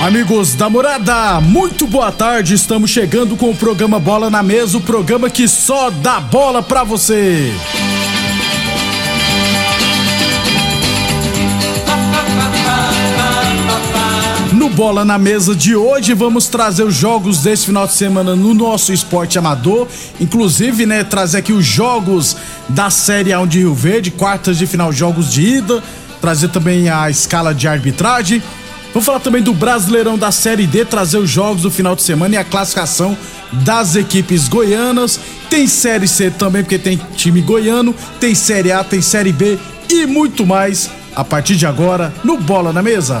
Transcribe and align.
Amigos 0.00 0.54
da 0.54 0.70
morada, 0.70 1.40
muito 1.40 1.88
boa 1.88 2.12
tarde. 2.12 2.54
Estamos 2.54 2.88
chegando 2.88 3.36
com 3.36 3.50
o 3.50 3.56
programa 3.56 3.98
Bola 3.98 4.30
na 4.30 4.42
Mesa 4.42 4.78
o 4.78 4.80
programa 4.80 5.28
que 5.28 5.48
só 5.48 5.90
dá 5.90 6.20
bola 6.20 6.62
pra 6.62 6.84
você. 6.84 7.52
Bola 14.78 15.04
na 15.04 15.18
Mesa 15.18 15.56
de 15.56 15.74
hoje, 15.74 16.14
vamos 16.14 16.46
trazer 16.46 16.84
os 16.84 16.94
jogos 16.94 17.38
desse 17.38 17.66
final 17.66 17.84
de 17.84 17.94
semana 17.94 18.36
no 18.36 18.54
nosso 18.54 18.92
esporte 18.92 19.36
amador. 19.36 19.88
Inclusive, 20.20 20.86
né, 20.86 21.02
trazer 21.02 21.38
aqui 21.38 21.52
os 21.52 21.66
jogos 21.66 22.36
da 22.68 22.88
Série 22.88 23.32
A 23.32 23.44
de 23.44 23.58
Rio 23.58 23.74
Verde, 23.74 24.12
quartas 24.12 24.56
de 24.56 24.68
final, 24.68 24.92
jogos 24.92 25.32
de 25.32 25.42
ida. 25.42 25.82
Trazer 26.20 26.50
também 26.50 26.88
a 26.88 27.10
escala 27.10 27.52
de 27.52 27.66
arbitragem. 27.66 28.40
Vamos 28.94 29.04
falar 29.04 29.18
também 29.18 29.42
do 29.42 29.52
Brasileirão 29.52 30.16
da 30.16 30.30
Série 30.30 30.64
D, 30.64 30.84
trazer 30.84 31.18
os 31.18 31.28
jogos 31.28 31.62
do 31.62 31.72
final 31.72 31.96
de 31.96 32.02
semana 32.02 32.36
e 32.36 32.38
a 32.38 32.44
classificação 32.44 33.18
das 33.50 33.96
equipes 33.96 34.46
goianas. 34.46 35.18
Tem 35.50 35.66
Série 35.66 36.06
C 36.06 36.30
também, 36.30 36.62
porque 36.62 36.78
tem 36.78 37.00
time 37.16 37.40
goiano. 37.40 37.92
Tem 38.20 38.32
Série 38.32 38.70
A, 38.70 38.84
tem 38.84 39.02
Série 39.02 39.32
B 39.32 39.58
e 39.90 40.06
muito 40.06 40.46
mais 40.46 40.88
a 41.16 41.24
partir 41.24 41.56
de 41.56 41.66
agora 41.66 42.14
no 42.22 42.38
Bola 42.38 42.72
na 42.72 42.80
Mesa. 42.80 43.20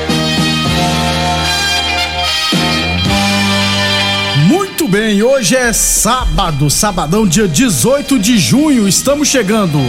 Bem, 4.91 5.23
hoje 5.23 5.55
é 5.55 5.71
sábado, 5.71 6.69
sabadão, 6.69 7.25
dia 7.25 7.47
18 7.47 8.19
de 8.19 8.37
junho, 8.37 8.89
estamos 8.89 9.29
chegando. 9.29 9.79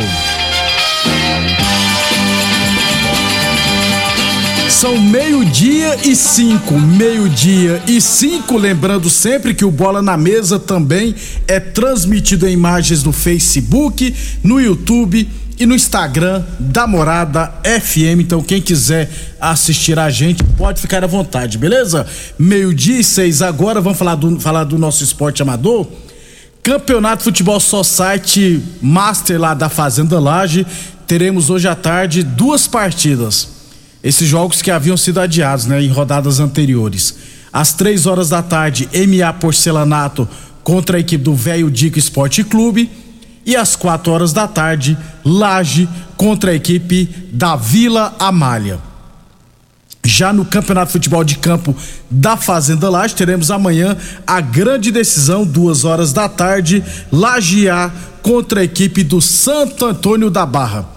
São 4.70 5.00
meio-dia 5.00 5.98
e 6.05 6.14
cinco, 6.14 6.78
meio-dia 6.78 7.83
e 7.86 8.00
cinco. 8.00 8.56
Lembrando 8.56 9.11
sempre 9.11 9.55
que 9.55 9.64
o 9.64 9.70
Bola 9.72 10.00
na 10.00 10.17
Mesa 10.17 10.59
também 10.59 11.14
é 11.48 11.59
transmitido 11.59 12.47
em 12.47 12.53
imagens 12.53 13.03
no 13.03 13.12
Facebook, 13.12 14.14
no 14.42 14.61
YouTube 14.61 15.28
e 15.63 15.67
no 15.67 15.77
Instagram 15.77 16.43
da 16.59 16.89
Morada 16.89 17.53
FM. 17.63 18.21
Então, 18.21 18.43
quem 18.43 18.61
quiser 18.61 19.09
assistir 19.41 19.97
a 19.97 20.11
gente, 20.11 20.43
pode 20.43 20.81
ficar 20.81 21.05
à 21.05 21.07
vontade, 21.07 21.57
beleza? 21.57 22.05
Meio-dia 22.37 22.99
e 22.99 23.05
seis 23.05 23.41
agora, 23.41 23.81
vamos 23.81 23.97
falar 23.97 24.17
do, 24.17 24.41
falar 24.41 24.65
do 24.65 24.77
nosso 24.77 25.05
esporte 25.05 25.41
amador. 25.41 25.87
Campeonato 26.65 27.23
Futebol 27.23 27.61
Society 27.61 28.61
Master 28.81 29.41
lá 29.41 29.55
da 29.55 29.69
Fazenda 29.69 30.19
Laje. 30.19 30.67
Teremos 31.07 31.49
hoje 31.49 31.69
à 31.69 31.77
tarde 31.77 32.25
duas 32.25 32.67
partidas 32.67 33.49
esses 34.03 34.29
jogos 34.29 34.61
que 34.61 34.71
haviam 34.71 34.97
sido 34.97 35.21
adiados, 35.21 35.67
né, 35.67 35.81
em 35.81 35.89
rodadas 35.89 36.41
anteriores. 36.41 37.15
Às 37.53 37.73
três 37.73 38.05
horas 38.05 38.31
da 38.31 38.43
tarde, 38.43 38.89
MA 38.93 39.33
Porcelanato 39.35 40.29
contra 40.65 40.97
a 40.97 41.01
equipe 41.01 41.23
do 41.23 41.37
Velho 41.37 41.71
Dico 41.71 42.01
Esporte 42.01 42.43
Clube. 42.43 42.91
E 43.44 43.56
às 43.56 43.75
quatro 43.75 44.12
horas 44.12 44.32
da 44.32 44.47
tarde, 44.47 44.97
Laje 45.25 45.88
contra 46.16 46.53
a 46.53 46.54
equipe 46.54 47.06
da 47.32 47.56
Vila 47.56 48.14
Amália. 48.19 48.78
Já 50.04 50.32
no 50.32 50.44
Campeonato 50.44 50.88
de 50.88 50.92
Futebol 50.92 51.22
de 51.22 51.38
Campo 51.38 51.75
da 52.10 52.36
Fazenda 52.36 52.91
Laje, 52.91 53.14
teremos 53.14 53.50
amanhã 53.50 53.97
a 54.26 54.41
grande 54.41 54.91
decisão, 54.91 55.44
duas 55.44 55.84
horas 55.84 56.12
da 56.12 56.28
tarde, 56.28 56.82
Laje 57.10 57.69
A 57.69 57.91
contra 58.20 58.60
a 58.60 58.64
equipe 58.64 59.04
do 59.04 59.20
Santo 59.20 59.86
Antônio 59.86 60.28
da 60.28 60.44
Barra. 60.44 60.88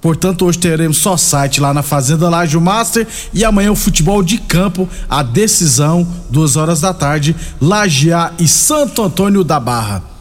Portanto, 0.00 0.44
hoje 0.44 0.58
teremos 0.58 0.98
só 0.98 1.16
site 1.16 1.60
lá 1.60 1.72
na 1.72 1.82
Fazenda 1.82 2.28
Laje 2.28 2.58
Master 2.58 3.06
e 3.32 3.42
amanhã 3.42 3.72
o 3.72 3.76
futebol 3.76 4.22
de 4.22 4.36
campo, 4.36 4.86
a 5.08 5.22
decisão, 5.22 6.06
duas 6.28 6.56
horas 6.56 6.80
da 6.82 6.92
tarde, 6.92 7.34
Lajeá 7.60 8.32
e 8.38 8.46
Santo 8.46 9.02
Antônio 9.02 9.42
da 9.42 9.58
Barra. 9.58 10.13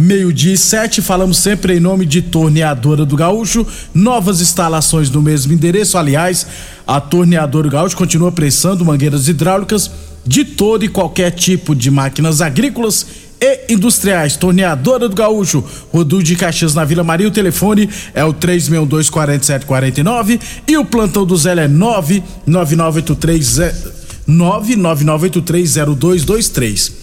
Meio-dia 0.00 0.54
e 0.54 0.56
sete, 0.56 1.02
falamos 1.02 1.36
sempre 1.36 1.76
em 1.76 1.80
nome 1.80 2.06
de 2.06 2.22
Torneadora 2.22 3.04
do 3.04 3.14
Gaúcho, 3.14 3.66
novas 3.92 4.40
instalações 4.40 5.10
no 5.10 5.20
mesmo 5.20 5.52
endereço. 5.52 5.98
Aliás, 5.98 6.46
a 6.86 6.98
Torneadora 6.98 7.68
do 7.68 7.72
Gaúcho 7.72 7.98
continua 7.98 8.32
prestando 8.32 8.82
mangueiras 8.82 9.28
hidráulicas 9.28 9.90
de 10.24 10.42
todo 10.42 10.86
e 10.86 10.88
qualquer 10.88 11.32
tipo 11.32 11.74
de 11.74 11.90
máquinas 11.90 12.40
agrícolas 12.40 13.04
e 13.38 13.74
industriais. 13.74 14.38
Torneadora 14.38 15.06
do 15.06 15.14
Gaúcho, 15.14 15.62
Rodul 15.92 16.22
de 16.22 16.34
Caxias 16.34 16.72
na 16.72 16.82
Vila 16.82 17.04
Maria. 17.04 17.28
O 17.28 17.30
telefone 17.30 17.86
é 18.14 18.24
o 18.24 18.32
3624749 18.32 20.40
e 20.66 20.78
o 20.78 20.84
plantão 20.86 21.26
do 21.26 21.36
Zé 21.36 21.52
é 21.52 21.68
999830223. 24.26 26.99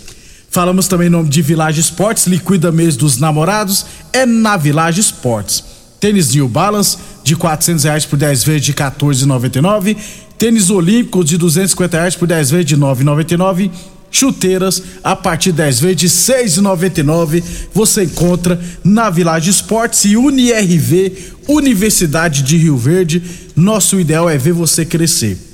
Falamos 0.58 0.88
também 0.88 1.06
em 1.06 1.12
nome 1.12 1.30
de 1.30 1.40
Village 1.44 1.80
Esportes, 1.80 2.26
liquida 2.26 2.72
mês 2.72 2.96
dos 2.96 3.20
namorados, 3.20 3.86
é 4.12 4.26
na 4.26 4.58
Village 4.58 5.00
Esportes. 5.00 5.64
Tênis 6.00 6.34
New 6.34 6.50
Balance 6.50 6.98
de 7.24 7.36
quatrocentos 7.36 7.84
reais 7.84 8.08
por 8.08 8.18
10 8.18 8.44
vezes 8.44 8.64
de 8.64 8.74
14,99. 8.74 9.96
Tênis 10.36 10.72
Olímpico 10.72 11.24
de 11.24 11.38
250 11.38 11.98
reais 11.98 12.16
por 12.16 12.28
10 12.28 12.50
vezes 12.50 12.66
de 12.66 12.76
9,99 12.76 13.70
chuteiras 14.10 14.82
a 15.04 15.16
partir 15.16 15.52
10 15.52 15.80
vezes 15.80 15.98
de 15.98 16.10
6,99 16.10 17.44
você 17.72 18.06
encontra 18.06 18.60
na 18.84 19.12
Village 19.12 19.52
Esportes 19.52 20.06
e 20.06 20.18
UniRV 20.18 21.36
Universidade 21.48 22.42
de 22.42 22.58
Rio 22.58 22.78
Verde. 22.78 23.22
Nosso 23.56 24.00
ideal 24.00 24.28
é 24.28 24.40
ver 24.40 24.54
você 24.54 24.84
crescer. 24.84 25.47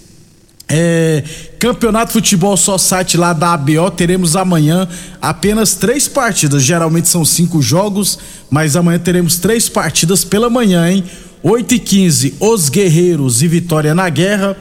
É, 0.76 1.24
Campeonato 1.60 2.14
Futebol 2.14 2.58
Só 2.58 2.80
Site 2.80 3.16
lá 3.16 3.32
da 3.32 3.54
ABO, 3.54 3.92
teremos 3.92 4.36
amanhã 4.36 4.90
apenas 5.22 5.76
três 5.76 6.08
partidas. 6.08 6.64
Geralmente 6.64 7.08
são 7.08 7.24
cinco 7.24 7.62
jogos, 7.62 8.18
mas 8.50 8.76
amanhã 8.76 8.98
teremos 8.98 9.38
três 9.38 9.70
partidas 9.70 10.24
pela 10.24 10.50
manhã, 10.50 10.90
hein? 10.90 11.04
8 11.44 11.76
e 11.76 11.80
15 11.80 12.36
Os 12.40 12.70
Guerreiros 12.70 13.44
e 13.44 13.48
Vitória 13.48 13.94
na 13.94 14.10
Guerra. 14.10 14.58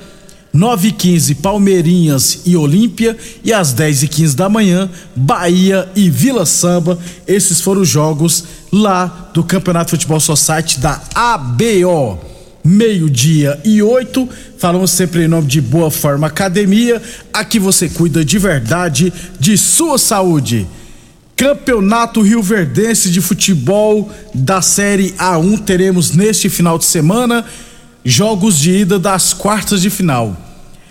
9 0.53 0.89
e 0.89 0.93
15 0.93 1.37
Palmeirinhas 1.37 2.43
e 2.45 2.59
Olímpia 2.59 3.17
e 3.43 3.55
às 3.55 3.73
10 3.73 4.03
e 4.03 4.09
15 4.09 4.37
da 4.37 4.51
manhã 4.51 4.91
Bahia 5.17 5.89
e 5.97 6.11
Vila 6.11 6.45
Samba. 6.45 6.99
Esses 7.27 7.59
foram 7.63 7.81
os 7.81 7.89
jogos 7.89 8.45
lá 8.71 9.31
do 9.33 9.43
Campeonato 9.43 9.93
Futebol 9.93 10.21
Society 10.21 10.79
da 10.79 11.01
ABO. 11.15 12.32
Meio-dia 12.65 13.61
e 13.65 13.83
oito, 13.83 14.29
falamos 14.57 14.93
sempre 14.93 15.25
em 15.25 15.29
nome 15.29 15.49
de 15.49 15.61
Boa 15.61 15.91
Forma 15.91 16.29
Academia. 16.29 17.03
Aqui 17.33 17.59
você 17.59 17.89
cuida 17.89 18.25
de 18.25 18.39
verdade 18.39 19.13
de 19.41 19.59
sua 19.59 19.99
saúde. 19.99 20.69
Campeonato 21.37 22.23
Rio 22.23 22.41
Verdense 22.41 23.11
de 23.11 23.21
Futebol 23.21 24.09
da 24.33 24.63
Série 24.63 25.11
A1 25.13 25.65
teremos 25.65 26.13
neste 26.13 26.49
final 26.49 26.79
de 26.79 26.85
semana 26.85 27.45
jogos 28.05 28.57
de 28.57 28.71
ida 28.71 28.97
das 28.97 29.33
quartas 29.33 29.83
de 29.83 29.91
final. 29.91 30.37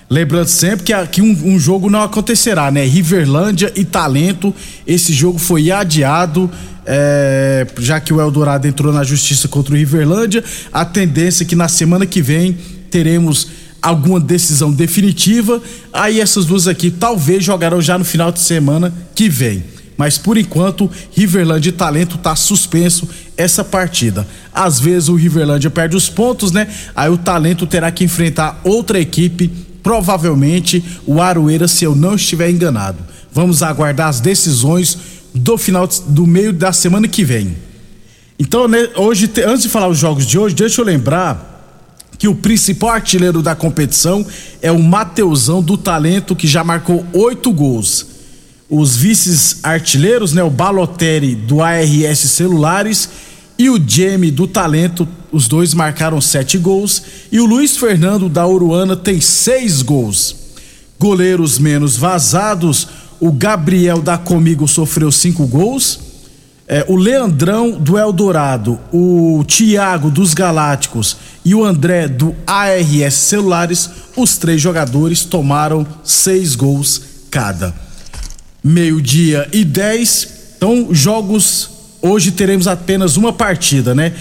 Lembrando 0.09 0.47
sempre 0.47 0.87
que 0.87 0.91
aqui 0.91 1.21
um, 1.21 1.53
um, 1.53 1.57
jogo 1.57 1.89
não 1.89 2.01
acontecerá, 2.01 2.69
né? 2.69 2.83
Riverlândia 2.83 3.71
e 3.77 3.85
Talento. 3.85 4.53
Esse 4.85 5.13
jogo 5.13 5.39
foi 5.39 5.71
adiado, 5.71 6.51
é, 6.85 7.67
já 7.79 7.99
que 7.99 8.13
o 8.13 8.21
Eldorado 8.21 8.67
entrou 8.67 8.93
na 8.93 9.03
justiça 9.03 9.47
contra 9.47 9.73
o 9.73 9.77
Riverlândia. 9.77 10.43
A 10.71 10.85
tendência 10.85 11.43
é 11.43 11.47
que 11.47 11.55
na 11.55 11.67
semana 11.67 12.05
que 12.05 12.21
vem 12.21 12.57
teremos 12.89 13.47
alguma 13.81 14.19
decisão 14.19 14.71
definitiva. 14.71 15.61
Aí 15.91 16.19
essas 16.19 16.45
duas 16.45 16.67
aqui 16.67 16.91
talvez 16.91 17.43
jogarão 17.43 17.81
já 17.81 17.97
no 17.97 18.05
final 18.05 18.31
de 18.31 18.39
semana 18.39 18.93
que 19.15 19.29
vem 19.29 19.63
mas 20.01 20.17
por 20.17 20.35
enquanto 20.35 20.89
Riverlândia 21.11 21.69
e 21.69 21.73
Talento 21.73 22.17
tá 22.17 22.35
suspenso 22.35 23.07
essa 23.37 23.63
partida. 23.63 24.25
Às 24.51 24.79
vezes 24.79 25.09
o 25.09 25.13
Riverlândia 25.13 25.69
perde 25.69 25.95
os 25.95 26.09
pontos, 26.09 26.51
né? 26.51 26.67
Aí 26.95 27.07
o 27.07 27.19
Talento 27.19 27.67
terá 27.67 27.91
que 27.91 28.03
enfrentar 28.03 28.59
outra 28.63 28.99
equipe, 28.99 29.51
provavelmente 29.83 30.83
o 31.05 31.21
Aroeira, 31.21 31.67
se 31.67 31.85
eu 31.85 31.95
não 31.95 32.15
estiver 32.15 32.49
enganado. 32.49 32.97
Vamos 33.31 33.61
aguardar 33.61 34.07
as 34.07 34.19
decisões 34.19 34.97
do 35.33 35.57
final 35.57 35.87
do 36.07 36.27
meio 36.27 36.51
da 36.51 36.73
semana 36.73 37.07
que 37.07 37.23
vem. 37.23 37.55
Então, 38.37 38.67
né, 38.67 38.89
hoje, 38.95 39.31
antes 39.45 39.63
de 39.63 39.69
falar 39.69 39.87
os 39.87 39.97
jogos 39.97 40.25
de 40.25 40.37
hoje, 40.37 40.55
deixa 40.55 40.81
eu 40.81 40.85
lembrar 40.85 41.49
que 42.17 42.27
o 42.27 42.35
principal 42.35 42.89
artilheiro 42.89 43.41
da 43.41 43.55
competição 43.55 44.25
é 44.61 44.71
o 44.71 44.81
Mateusão 44.81 45.61
do 45.61 45.77
Talento, 45.77 46.35
que 46.35 46.47
já 46.47 46.63
marcou 46.63 47.05
oito 47.13 47.51
gols. 47.51 48.05
os 48.71 48.95
vices-artilheiros, 48.95 50.31
né? 50.31 50.41
O 50.41 50.49
Balotelli 50.49 51.35
do 51.35 51.61
ARS 51.61 52.19
Celulares 52.19 53.09
e 53.59 53.69
o 53.69 53.77
Jamie 53.85 54.31
do 54.31 54.47
Talento, 54.47 55.05
os 55.29 55.49
dois 55.49 55.73
marcaram 55.73 56.21
sete 56.21 56.57
gols. 56.57 57.03
E 57.29 57.41
o 57.41 57.45
Luiz 57.45 57.75
Fernando 57.75 58.29
da 58.29 58.47
Uruana 58.47 58.95
tem 58.95 59.19
seis 59.19 59.81
gols. 59.81 60.37
Goleiros 60.97 61.59
menos 61.59 61.97
vazados, 61.97 62.87
o 63.21 63.31
Gabriel 63.31 64.01
da 64.01 64.17
Comigo 64.17 64.67
sofreu 64.67 65.11
cinco 65.11 65.45
gols. 65.45 65.99
É, 66.67 66.83
o 66.87 66.95
Leandrão 66.95 67.71
do 67.71 67.97
Eldorado, 67.97 68.79
o 68.91 69.43
Tiago 69.45 70.09
dos 70.09 70.33
Galácticos 70.33 71.17
e 71.45 71.53
o 71.53 71.63
André 71.63 72.07
do 72.07 72.33
ARS 72.47 73.13
Celulares, 73.13 73.89
os 74.15 74.37
três 74.37 74.59
jogadores 74.59 75.23
tomaram 75.23 75.85
seis 76.03 76.55
gols 76.55 77.01
cada. 77.29 77.75
Meio-dia 78.63 79.47
e 79.53 79.63
dez, 79.63 80.27
então 80.57 80.87
jogos. 80.91 81.69
Hoje 82.01 82.31
teremos 82.31 82.67
apenas 82.67 83.17
uma 83.17 83.31
partida, 83.31 83.93
né? 83.93 84.13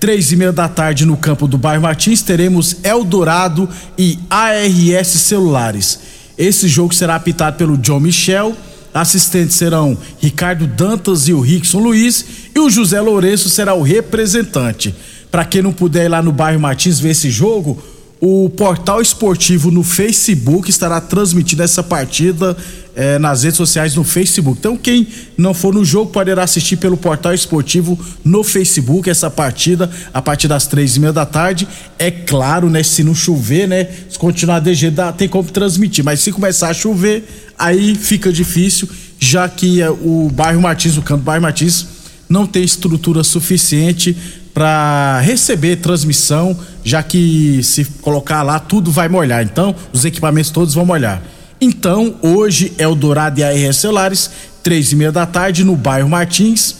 Três 0.00 0.32
e 0.32 0.36
meia 0.36 0.52
da 0.52 0.68
tarde 0.68 1.04
no 1.04 1.16
campo 1.16 1.46
do 1.46 1.58
bairro 1.58 1.82
Martins 1.82 2.22
teremos 2.22 2.76
Eldorado 2.84 3.68
e 3.98 4.18
ARS 4.30 5.08
Celulares. 5.08 6.15
Esse 6.38 6.68
jogo 6.68 6.94
será 6.94 7.16
apitado 7.16 7.56
pelo 7.56 7.76
John 7.78 8.00
Michel 8.00 8.56
Assistentes 9.00 9.56
serão 9.56 9.96
Ricardo 10.22 10.66
Dantas 10.66 11.28
e 11.28 11.32
o 11.34 11.40
Rickson 11.40 11.80
Luiz 11.80 12.24
e 12.54 12.58
o 12.58 12.70
José 12.70 12.98
Lourenço 12.98 13.50
será 13.50 13.74
o 13.74 13.82
representante. 13.82 14.94
Para 15.30 15.44
quem 15.44 15.60
não 15.60 15.70
puder 15.70 16.06
ir 16.06 16.08
lá 16.08 16.22
no 16.22 16.32
bairro 16.32 16.58
Martins 16.58 16.98
ver 16.98 17.10
esse 17.10 17.30
jogo, 17.30 17.82
o 18.20 18.48
portal 18.48 19.00
esportivo 19.00 19.70
no 19.70 19.82
Facebook 19.82 20.70
estará 20.70 21.00
transmitindo 21.00 21.62
essa 21.62 21.82
partida 21.82 22.56
eh, 22.94 23.18
nas 23.18 23.42
redes 23.42 23.58
sociais 23.58 23.94
no 23.94 24.02
Facebook. 24.02 24.58
Então, 24.58 24.74
quem 24.74 25.06
não 25.36 25.52
for 25.52 25.74
no 25.74 25.84
jogo 25.84 26.10
poderá 26.10 26.44
assistir 26.44 26.76
pelo 26.76 26.96
portal 26.96 27.34
esportivo 27.34 27.98
no 28.24 28.42
Facebook 28.42 29.10
essa 29.10 29.30
partida 29.30 29.90
a 30.14 30.22
partir 30.22 30.48
das 30.48 30.66
três 30.66 30.96
e 30.96 31.00
meia 31.00 31.12
da 31.12 31.26
tarde. 31.26 31.68
É 31.98 32.10
claro, 32.10 32.70
né? 32.70 32.82
Se 32.82 33.04
não 33.04 33.14
chover, 33.14 33.68
né? 33.68 33.86
Se 34.08 34.18
continuar 34.18 34.60
DG, 34.60 34.90
dá, 34.90 35.12
tem 35.12 35.28
como 35.28 35.50
transmitir. 35.50 36.02
Mas 36.02 36.20
se 36.20 36.32
começar 36.32 36.70
a 36.70 36.74
chover, 36.74 37.22
aí 37.58 37.94
fica 37.94 38.32
difícil, 38.32 38.88
já 39.20 39.46
que 39.46 39.82
eh, 39.82 39.90
o 39.90 40.30
bairro 40.32 40.62
Martins, 40.62 40.96
o 40.96 41.02
campo 41.02 41.22
bairro 41.22 41.42
Martins, 41.42 41.86
não 42.30 42.46
tem 42.46 42.64
estrutura 42.64 43.22
suficiente 43.22 44.16
para 44.56 45.20
receber 45.20 45.76
transmissão, 45.76 46.58
já 46.82 47.02
que 47.02 47.62
se 47.62 47.84
colocar 48.00 48.42
lá 48.42 48.58
tudo 48.58 48.90
vai 48.90 49.06
molhar. 49.06 49.42
Então, 49.42 49.74
os 49.92 50.06
equipamentos 50.06 50.50
todos 50.50 50.72
vão 50.72 50.86
molhar. 50.86 51.22
Então, 51.60 52.14
hoje 52.22 52.72
é 52.78 52.88
o 52.88 52.94
Dourado 52.94 53.38
e 53.38 53.44
a 53.44 53.50
RS 53.50 53.76
Celulares, 53.76 54.30
três 54.62 54.92
e 54.92 54.96
meia 54.96 55.12
da 55.12 55.26
tarde, 55.26 55.62
no 55.62 55.76
bairro 55.76 56.08
Martins. 56.08 56.74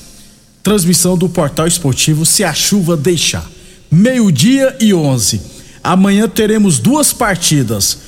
Transmissão 0.62 1.18
do 1.18 1.28
Portal 1.28 1.66
Esportivo 1.66 2.24
Se 2.24 2.42
a 2.42 2.54
Chuva 2.54 2.96
Deixar. 2.96 3.44
Meio-dia 3.90 4.74
e 4.80 4.94
onze. 4.94 5.42
Amanhã 5.84 6.26
teremos 6.26 6.78
duas 6.78 7.12
partidas. 7.12 7.98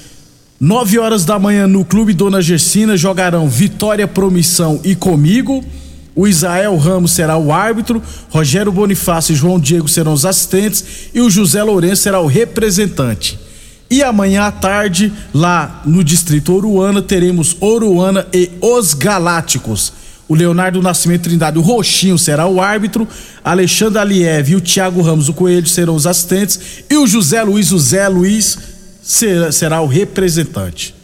Nove 0.59 0.99
horas 0.99 1.26
da 1.26 1.38
manhã 1.38 1.67
no 1.67 1.85
Clube 1.85 2.15
Dona 2.15 2.41
Gersina 2.41 2.97
jogarão 2.97 3.50
Vitória 3.50 4.09
Promissão 4.09 4.81
e 4.82 4.94
Comigo. 4.94 5.62
O 6.19 6.26
Israel 6.26 6.76
Ramos 6.76 7.12
será 7.12 7.38
o 7.38 7.53
árbitro, 7.53 8.03
Rogério 8.29 8.73
Bonifácio 8.73 9.32
e 9.32 9.37
João 9.37 9.61
Diego 9.61 9.87
serão 9.87 10.12
os 10.12 10.26
assistentes 10.26 10.85
e 11.15 11.20
o 11.20 11.31
José 11.31 11.62
Lourenço 11.62 12.03
será 12.03 12.19
o 12.19 12.26
representante. 12.26 13.38
E 13.88 14.03
amanhã 14.03 14.43
à 14.43 14.50
tarde, 14.50 15.12
lá 15.32 15.81
no 15.87 16.03
Distrito 16.03 16.53
Oruana, 16.53 17.00
teremos 17.00 17.56
Oruana 17.61 18.26
e 18.35 18.50
os 18.61 18.94
Galácticos. 18.94 19.93
O 20.26 20.35
Leonardo 20.35 20.82
Nascimento 20.82 21.23
Trindade, 21.23 21.56
o 21.56 21.62
Roxinho, 21.62 22.19
será 22.19 22.49
o 22.49 22.61
árbitro, 22.61 23.06
Alexandre 23.44 24.00
Aliev 24.00 24.50
e 24.50 24.56
o 24.56 24.61
Thiago 24.61 25.00
Ramos, 25.00 25.29
o 25.29 25.32
Coelho, 25.32 25.69
serão 25.69 25.94
os 25.94 26.05
assistentes, 26.05 26.82
e 26.91 26.97
o 26.97 27.06
José 27.06 27.44
Luiz, 27.44 27.70
o 27.70 27.79
Zé 27.79 28.09
Luiz, 28.09 28.59
será, 29.05 29.53
será 29.53 29.81
o 29.81 29.87
representante. 29.87 30.97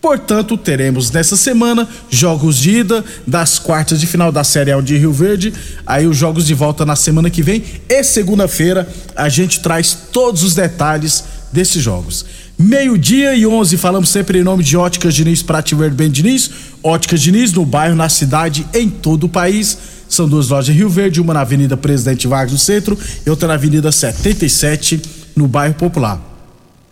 Portanto, 0.00 0.56
teremos 0.56 1.10
nessa 1.10 1.36
semana 1.36 1.86
jogos 2.08 2.56
de 2.56 2.78
ida 2.78 3.04
das 3.26 3.58
quartas 3.58 4.00
de 4.00 4.06
final 4.06 4.32
da 4.32 4.42
Série 4.42 4.72
A 4.72 4.80
de 4.80 4.96
Rio 4.96 5.12
Verde, 5.12 5.52
aí 5.86 6.06
os 6.06 6.16
jogos 6.16 6.46
de 6.46 6.54
volta 6.54 6.86
na 6.86 6.96
semana 6.96 7.28
que 7.28 7.42
vem 7.42 7.62
e 7.86 8.02
segunda-feira 8.02 8.88
a 9.14 9.28
gente 9.28 9.60
traz 9.60 9.94
todos 10.10 10.42
os 10.42 10.54
detalhes 10.54 11.24
desses 11.52 11.82
jogos. 11.82 12.24
Meio-dia 12.58 13.34
e 13.34 13.46
11, 13.46 13.76
falamos 13.76 14.08
sempre 14.08 14.38
em 14.38 14.42
nome 14.42 14.64
de 14.64 14.74
Óticas 14.74 15.14
Diniz, 15.14 15.42
Prate 15.42 15.74
Verde 15.74 16.08
Diniz, 16.08 16.50
Óticas 16.82 17.20
Diniz 17.20 17.52
no 17.52 17.66
bairro, 17.66 17.94
na 17.94 18.08
cidade, 18.08 18.66
em 18.72 18.88
todo 18.88 19.24
o 19.24 19.28
país. 19.28 19.76
São 20.08 20.26
duas 20.26 20.48
lojas 20.48 20.74
em 20.74 20.78
Rio 20.78 20.88
Verde, 20.88 21.20
uma 21.20 21.34
na 21.34 21.42
Avenida 21.42 21.76
Presidente 21.76 22.26
Vargas 22.26 22.52
no 22.52 22.58
centro 22.58 22.98
e 23.24 23.28
outra 23.28 23.48
na 23.48 23.54
Avenida 23.54 23.92
77 23.92 25.00
no 25.36 25.46
bairro 25.46 25.74
Popular 25.74 26.29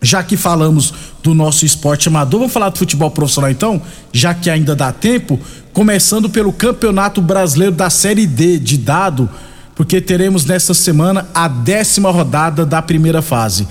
já 0.01 0.23
que 0.23 0.37
falamos 0.37 0.93
do 1.21 1.33
nosso 1.33 1.65
esporte 1.65 2.07
amador, 2.07 2.39
vamos 2.39 2.53
falar 2.53 2.69
do 2.69 2.77
futebol 2.77 3.11
profissional 3.11 3.51
então, 3.51 3.81
já 4.13 4.33
que 4.33 4.49
ainda 4.49 4.75
dá 4.75 4.91
tempo, 4.91 5.39
começando 5.73 6.29
pelo 6.29 6.53
Campeonato 6.53 7.21
Brasileiro 7.21 7.75
da 7.75 7.89
Série 7.89 8.25
D 8.25 8.57
de 8.57 8.77
dado, 8.77 9.29
porque 9.75 9.99
teremos 9.99 10.45
nesta 10.45 10.73
semana 10.73 11.27
a 11.33 11.47
décima 11.47 12.11
rodada 12.11 12.65
da 12.65 12.81
primeira 12.81 13.21
fase. 13.21 13.67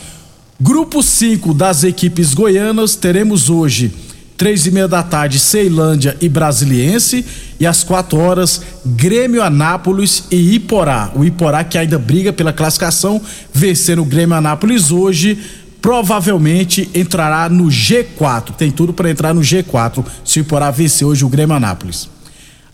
Grupo 0.61 1.03
5 1.03 1.55
das 1.55 1.85
equipes 1.85 2.35
goianas, 2.35 2.95
teremos 2.95 3.49
hoje, 3.49 3.93
três 4.37 4.67
e 4.67 4.71
meia 4.71 4.89
da 4.89 5.03
tarde, 5.03 5.39
Ceilândia 5.39 6.17
e 6.21 6.29
Brasiliense, 6.29 7.25
e 7.61 7.67
às 7.67 7.85
quatro 7.85 8.19
horas, 8.19 8.63
Grêmio 8.85 9.43
Anápolis 9.43 10.25
e 10.31 10.55
Iporá. 10.55 11.11
O 11.15 11.25
Iporá 11.25 11.65
que 11.65 11.79
ainda 11.79 11.99
briga 11.99 12.33
pela 12.33 12.53
classificação, 12.53 13.21
vencendo 13.53 14.03
o 14.03 14.05
Grêmio 14.05 14.37
Anápolis 14.37 14.91
hoje 14.91 15.39
provavelmente 15.81 16.89
entrará 16.95 17.49
no 17.49 17.65
G4. 17.65 18.53
Tem 18.57 18.71
tudo 18.71 18.93
para 18.93 19.11
entrar 19.11 19.35
no 19.35 19.41
G4 19.41 20.05
se 20.25 20.41
o 20.41 20.43
Iporá 20.43 20.71
vencer 20.71 21.07
hoje 21.07 21.25
o 21.25 21.29
Grêmio 21.29 21.57
Anápolis. 21.57 22.09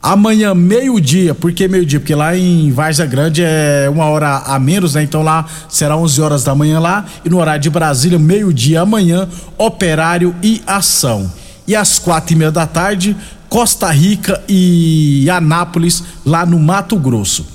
Amanhã, 0.03 0.55
meio-dia, 0.55 1.35
por 1.35 1.51
que 1.53 1.67
meio-dia? 1.67 1.99
Porque 1.99 2.15
lá 2.15 2.37
em 2.37 2.71
Varza 2.71 3.07
Grande 3.07 3.43
é 3.43 3.89
uma 3.91 4.05
hora 4.05 4.37
a 4.37 4.59
menos, 4.59 4.95
né? 4.95 5.03
Então 5.03 5.23
lá 5.23 5.47
será 5.67 5.97
11 5.97 6.21
horas 6.21 6.45
da 6.45 6.55
manhã 6.55 6.79
lá. 6.79 7.07
E 7.25 7.31
no 7.31 7.39
horário 7.39 7.63
de 7.63 7.71
Brasília, 7.71 8.19
meio-dia 8.19 8.83
amanhã, 8.83 9.27
Operário 9.57 10.35
e 10.43 10.61
Ação. 10.67 11.33
E 11.67 11.75
às 11.75 11.99
quatro 11.99 12.35
e 12.35 12.37
meia 12.37 12.53
da 12.53 12.67
tarde, 12.67 13.17
Costa 13.49 13.91
Rica 13.91 14.43
e 14.47 15.27
Anápolis, 15.31 16.03
lá 16.23 16.45
no 16.45 16.59
Mato 16.59 16.99
Grosso. 16.99 17.47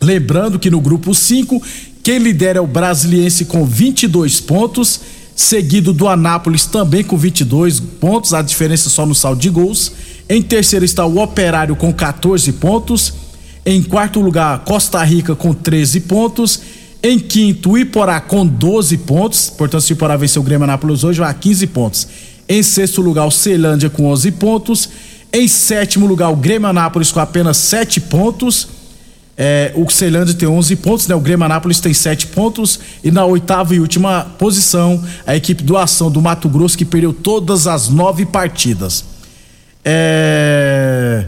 Lembrando 0.00 0.58
que 0.60 0.70
no 0.70 0.80
grupo 0.80 1.12
5 1.12 1.60
quem 2.02 2.18
lidera 2.18 2.58
é 2.58 2.60
o 2.60 2.66
Brasiliense 2.66 3.44
com 3.44 3.64
22 3.64 4.40
pontos, 4.40 5.00
seguido 5.36 5.92
do 5.92 6.08
Anápolis 6.08 6.66
também 6.66 7.04
com 7.04 7.16
22 7.16 7.78
pontos, 7.78 8.34
a 8.34 8.42
diferença 8.42 8.90
só 8.90 9.06
no 9.06 9.14
saldo 9.14 9.40
de 9.40 9.48
gols. 9.48 9.92
Em 10.28 10.42
terceiro 10.42 10.84
está 10.84 11.06
o 11.06 11.22
Operário 11.22 11.76
com 11.76 11.92
14 11.92 12.50
pontos. 12.52 13.12
Em 13.64 13.82
quarto 13.82 14.20
lugar, 14.20 14.64
Costa 14.64 15.02
Rica 15.04 15.36
com 15.36 15.54
13 15.54 16.00
pontos. 16.00 16.60
Em 17.02 17.18
quinto, 17.18 17.78
Iporá 17.78 18.20
com 18.20 18.44
12 18.44 18.96
pontos. 18.98 19.50
Portanto, 19.50 19.82
se 19.82 19.92
o 19.92 19.94
Iporá 19.94 20.16
vencer 20.16 20.40
o 20.40 20.44
Grêmio 20.44 20.64
Anápolis 20.64 21.04
hoje, 21.04 21.20
vai 21.20 21.30
a 21.30 21.34
15 21.34 21.66
pontos. 21.68 22.08
Em 22.48 22.62
sexto 22.62 23.00
lugar, 23.00 23.26
o 23.26 23.30
Ceilândia 23.30 23.88
com 23.88 24.06
11 24.06 24.32
pontos. 24.32 24.88
Em 25.32 25.46
sétimo 25.46 26.06
lugar, 26.06 26.30
o 26.30 26.36
Grêmio 26.36 26.68
Anápolis 26.68 27.12
com 27.12 27.20
apenas 27.20 27.56
7 27.58 28.00
pontos. 28.00 28.68
É, 29.36 29.72
o 29.74 29.88
Ceilândia 29.90 30.34
tem 30.34 30.46
11 30.48 30.76
pontos, 30.76 31.08
né? 31.08 31.14
O 31.14 31.20
Grêmio 31.20 31.44
Anápolis 31.44 31.80
tem 31.80 31.94
7 31.94 32.28
pontos. 32.28 32.78
E 33.02 33.10
na 33.10 33.24
oitava 33.24 33.74
e 33.74 33.80
última 33.80 34.26
posição, 34.38 35.02
a 35.26 35.34
equipe 35.34 35.62
do 35.62 35.76
Ação 35.76 36.10
do 36.10 36.20
Mato 36.20 36.48
Grosso, 36.48 36.76
que 36.76 36.84
perdeu 36.84 37.12
todas 37.12 37.66
as 37.66 37.88
nove 37.88 38.26
partidas. 38.26 39.04
É... 39.84 41.26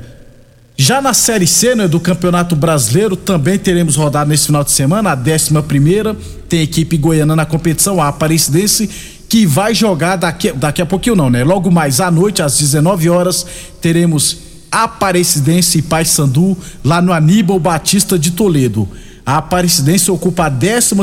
Já 0.76 1.00
na 1.00 1.14
Série 1.14 1.46
C 1.46 1.74
né, 1.74 1.86
do 1.86 2.00
Campeonato 2.00 2.56
Brasileiro, 2.56 3.14
também 3.14 3.56
teremos 3.58 3.94
rodada 3.94 4.28
nesse 4.28 4.46
final 4.46 4.64
de 4.64 4.72
semana, 4.72 5.12
a 5.12 5.14
11 5.14 5.62
primeira. 5.66 6.16
Tem 6.48 6.60
equipe 6.62 6.96
goiana 6.96 7.36
na 7.36 7.46
competição, 7.46 8.02
a 8.02 8.08
Aparecidense, 8.08 8.90
que 9.28 9.46
vai 9.46 9.72
jogar 9.72 10.16
daqui, 10.16 10.52
daqui 10.52 10.82
a 10.82 10.86
pouquinho 10.86 11.14
não, 11.14 11.30
né? 11.30 11.44
Logo 11.44 11.70
mais 11.70 12.00
à 12.00 12.10
noite, 12.10 12.42
às 12.42 12.58
19 12.58 13.08
horas, 13.08 13.46
teremos 13.80 14.36
Aparecidense 14.82 15.78
e 15.78 15.82
Paysandu, 15.82 16.56
lá 16.82 17.00
no 17.00 17.12
Aníbal 17.12 17.60
Batista 17.60 18.18
de 18.18 18.32
Toledo. 18.32 18.88
A 19.24 19.36
Aparecidense 19.36 20.10
ocupa 20.10 20.46
a 20.46 20.48
12 20.48 20.94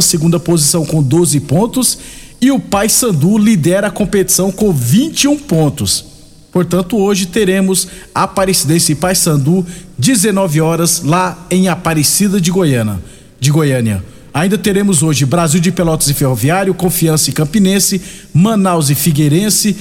posição 0.44 0.86
com 0.86 1.02
12 1.02 1.40
pontos 1.40 1.98
e 2.42 2.52
o 2.52 2.60
Paysandu 2.60 3.38
lidera 3.38 3.88
a 3.88 3.92
competição 3.92 4.52
com 4.52 4.74
21 4.74 5.38
pontos. 5.40 6.06
Portanto, 6.52 6.98
hoje 6.98 7.28
teremos 7.28 7.88
Aparecidense 8.14 8.92
e 8.92 8.96
Paysandu 8.96 9.66
19 9.98 10.60
horas 10.60 11.02
lá 11.04 11.48
em 11.50 11.70
Aparecida 11.70 12.42
de 12.42 12.52
Goiânia, 12.52 13.00
de 13.40 13.52
Goiânia. 13.52 14.04
Ainda 14.34 14.58
teremos 14.58 15.04
hoje 15.04 15.26
Brasil 15.26 15.60
de 15.60 15.72
Pelotas 15.72 16.10
e 16.10 16.14
Ferroviário, 16.14 16.74
Confiança 16.74 17.30
e 17.30 17.34
Campinense, 17.34 18.02
Manaus 18.34 18.90
e 18.90 18.96
Figueirense. 18.96 19.76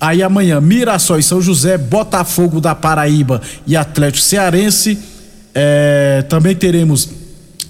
Aí 0.00 0.22
amanhã, 0.22 0.60
Mirassol 0.60 1.22
São 1.22 1.40
José, 1.40 1.78
Botafogo 1.78 2.60
da 2.60 2.74
Paraíba 2.74 3.40
e 3.66 3.76
Atlético 3.76 4.24
Cearense. 4.24 4.98
É, 5.54 6.24
também 6.28 6.54
teremos 6.54 7.08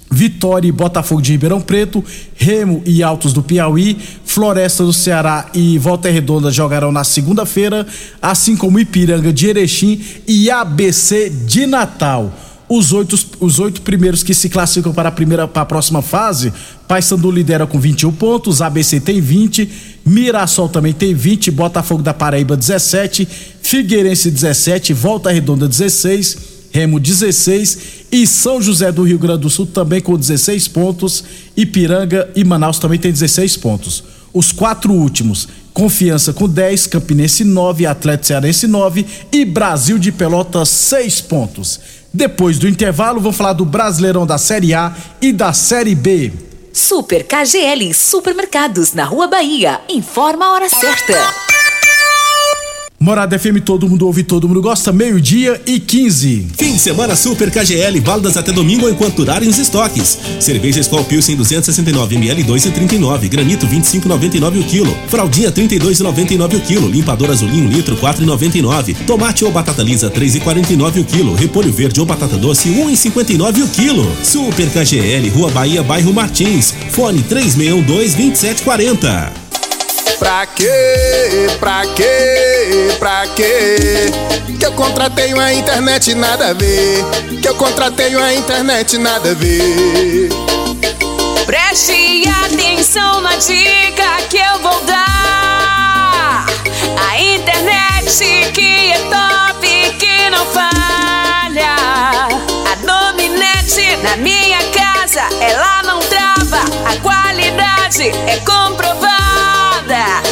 Vitória 0.09 0.67
e 0.67 0.71
Botafogo 0.71 1.21
de 1.21 1.31
Ribeirão 1.33 1.59
Preto, 1.59 2.03
Remo 2.35 2.81
e 2.85 3.03
Altos 3.03 3.33
do 3.33 3.43
Piauí, 3.43 3.97
Floresta 4.25 4.83
do 4.83 4.93
Ceará 4.93 5.47
e 5.53 5.77
Volta 5.77 6.09
Redonda 6.09 6.49
jogarão 6.49 6.91
na 6.91 7.03
segunda-feira, 7.03 7.85
assim 8.21 8.55
como 8.55 8.79
Ipiranga 8.79 9.33
de 9.33 9.47
Erechim 9.47 10.01
e 10.25 10.49
ABC 10.49 11.29
de 11.29 11.65
Natal. 11.65 12.33
Os 12.69 12.91
oito, 12.91 13.17
os 13.39 13.59
oito 13.59 13.81
primeiros 13.81 14.23
que 14.23 14.33
se 14.33 14.49
classificam 14.49 14.93
para 14.93 15.07
a 15.07 15.11
primeira 15.11 15.47
para 15.47 15.61
a 15.61 15.65
próxima 15.65 16.01
fase, 16.01 16.51
Paysandu 16.85 17.31
lidera 17.31 17.65
com 17.65 17.79
21 17.79 18.11
pontos, 18.11 18.61
ABC 18.61 18.99
tem 18.99 19.21
20, 19.21 19.69
Mirassol 20.05 20.67
também 20.67 20.91
tem 20.91 21.13
20, 21.13 21.49
Botafogo 21.51 22.03
da 22.03 22.13
Paraíba 22.13 22.57
17, 22.57 23.25
Figueirense 23.61 24.29
17, 24.29 24.93
Volta 24.93 25.31
Redonda 25.31 25.65
16, 25.65 26.37
Remo 26.71 26.99
16 26.99 27.77
e 28.11 28.27
São 28.27 28.61
José 28.61 28.91
do 28.91 29.03
Rio 29.03 29.17
Grande 29.17 29.43
do 29.43 29.49
Sul 29.49 29.65
também 29.65 30.01
com 30.01 30.17
16 30.17 30.67
pontos, 30.67 31.23
Ipiranga 31.55 32.29
e 32.35 32.43
Manaus 32.43 32.79
também 32.79 32.99
tem 32.99 33.13
16 33.13 33.55
pontos. 33.57 34.03
Os 34.33 34.51
quatro 34.51 34.91
últimos, 34.91 35.47
Confiança 35.77 36.33
com 36.33 36.49
10, 36.49 36.87
Campinense 36.87 37.43
9, 37.43 37.85
Atlético 37.85 38.25
Cearense 38.25 38.65
9 38.65 39.05
e 39.31 39.45
Brasil 39.45 39.99
de 39.99 40.11
Pelotas 40.11 40.69
6 40.69 41.21
pontos. 41.21 41.79
Depois 42.13 42.57
do 42.57 42.67
intervalo, 42.67 43.19
vamos 43.19 43.37
falar 43.37 43.53
do 43.53 43.65
Brasileirão 43.65 44.25
da 44.25 44.37
Série 44.37 44.73
A 44.73 44.93
e 45.21 45.31
da 45.31 45.53
Série 45.53 45.95
B. 45.95 46.31
Super 46.73 47.25
KGL 47.25 47.93
Supermercados 47.93 48.93
na 48.93 49.03
Rua 49.03 49.27
Bahia. 49.27 49.81
Informa 49.89 50.45
a 50.45 50.53
hora 50.53 50.69
certa. 50.69 51.46
Morada 52.99 53.37
FM, 53.37 53.61
todo 53.63 53.87
mundo 53.87 54.07
ouve, 54.07 54.23
todo 54.23 54.47
mundo 54.47 54.59
gosta, 54.59 54.91
meio-dia 54.91 55.61
e 55.67 55.79
15. 55.79 56.47
Fim 56.57 56.73
de 56.73 56.79
semana 56.79 57.15
Super 57.15 57.51
KGL, 57.51 58.01
baldas 58.01 58.35
até 58.35 58.51
domingo 58.51 58.89
enquanto 58.89 59.17
durarem 59.17 59.47
os 59.47 59.59
estoques. 59.59 60.17
Cerveja 60.39 60.79
Skol 60.81 61.03
Pilsen 61.03 61.35
269 61.35 62.15
ml 62.15 62.43
2,39, 62.43 63.29
granito 63.29 63.67
25,99 63.67 64.61
o 64.61 64.63
quilo, 64.63 64.97
fraldinha 65.09 65.51
32,99 65.51 66.55
o 66.55 66.61
quilo, 66.61 66.89
limpador 66.89 67.29
azulinho 67.29 67.69
litro 67.69 67.95
4,99, 67.97 68.95
tomate 69.05 69.45
ou 69.45 69.51
batata 69.51 69.83
lisa 69.83 70.09
3,49 70.09 71.01
o 71.01 71.05
quilo, 71.05 71.35
repolho 71.35 71.71
verde 71.71 71.99
ou 71.99 72.05
batata 72.05 72.35
doce 72.35 72.67
1,59 72.67 73.63
o 73.63 73.67
quilo. 73.67 74.11
Super 74.23 74.71
KGL, 74.71 75.29
Rua 75.29 75.51
Bahia, 75.51 75.83
bairro 75.83 76.11
Martins, 76.11 76.73
fone 76.89 77.21
3612 77.21 78.17
2740. 78.17 79.47
Pra 80.17 80.47
quê? 80.47 80.65
Pra 81.59 81.85
quê? 81.93 82.26
Quê? 83.35 84.11
Que 84.59 84.65
eu 84.65 84.71
contratei 84.73 85.33
uma 85.33 85.53
internet 85.53 86.13
nada 86.15 86.49
a 86.49 86.53
ver. 86.53 87.05
Que 87.41 87.47
eu 87.47 87.55
contratei 87.55 88.15
uma 88.15 88.33
internet 88.33 88.97
nada 88.97 89.31
a 89.31 89.33
ver. 89.33 90.29
Preste 91.45 92.23
atenção 92.45 93.21
na 93.21 93.35
dica 93.35 94.17
que 94.29 94.37
eu 94.37 94.59
vou 94.59 94.81
dar. 94.83 96.45
A 97.09 97.21
internet 97.21 98.51
que 98.53 98.91
é 98.91 98.99
top, 99.09 99.97
que 99.97 100.29
não 100.29 100.45
falha. 100.47 101.75
A 102.71 102.75
dominante 102.85 103.95
na 104.03 104.17
minha 104.17 104.59
casa, 104.71 105.21
ela 105.41 105.83
não 105.83 105.99
trava. 105.99 106.61
A 106.85 106.95
qualidade 107.01 108.09
é 108.27 108.37
comprovada 108.45 109.07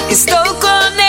estou 0.10 0.56
conectada. 0.56 1.05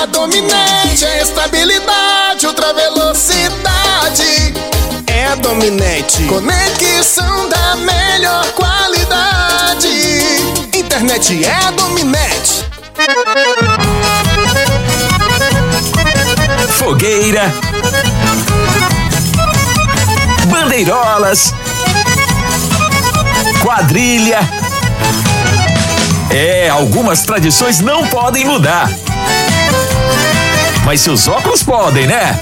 A 0.00 0.06
dominante 0.06 1.04
é 1.04 1.22
estabilidade, 1.22 2.46
ultra 2.46 2.72
velocidade. 2.72 4.54
É 5.08 5.26
a 5.26 5.34
dominante, 5.34 6.22
conexão 6.22 7.48
da 7.48 7.74
melhor 7.76 8.46
qualidade. 8.52 9.88
Internet 10.72 11.44
é 11.44 11.52
a 11.52 11.72
dominante. 11.72 12.64
Fogueira, 16.78 17.52
bandeirolas, 20.48 21.52
quadrilha 23.60 24.38
é, 26.30 26.68
algumas 26.68 27.22
tradições 27.22 27.80
não 27.80 28.06
podem 28.06 28.44
mudar. 28.44 28.90
Mas 30.88 31.02
seus 31.02 31.28
óculos 31.28 31.62
podem, 31.62 32.06
né? 32.06 32.40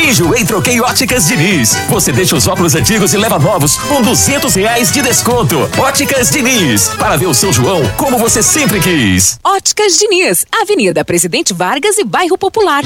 Enjoei 0.00 0.44
Troquei 0.44 0.80
Óticas 0.80 1.26
Diniz. 1.26 1.74
Você 1.88 2.12
deixa 2.12 2.36
os 2.36 2.46
óculos 2.46 2.76
antigos 2.76 3.12
e 3.12 3.16
leva 3.16 3.40
novos 3.40 3.76
com 3.76 4.00
duzentos 4.00 4.54
reais 4.54 4.92
de 4.92 5.02
desconto. 5.02 5.68
Óticas 5.76 6.30
Diniz. 6.30 6.90
Para 6.90 7.16
ver 7.16 7.26
o 7.26 7.34
São 7.34 7.52
João 7.52 7.82
como 7.96 8.18
você 8.18 8.40
sempre 8.40 8.78
quis. 8.78 9.36
Óticas 9.42 9.98
Diniz. 9.98 10.46
Avenida 10.52 11.04
Presidente 11.04 11.52
Vargas 11.52 11.98
e 11.98 12.04
Bairro 12.04 12.38
Popular. 12.38 12.84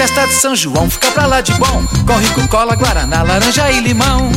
Festa 0.00 0.26
de 0.26 0.32
São 0.32 0.56
João 0.56 0.88
fica 0.88 1.10
pra 1.10 1.26
lá 1.26 1.42
de 1.42 1.52
bom. 1.58 1.84
Com 2.06 2.16
rico 2.16 2.48
cola, 2.48 2.74
guaraná, 2.74 3.22
laranja 3.22 3.70
e 3.70 3.80
limão. 3.80 4.32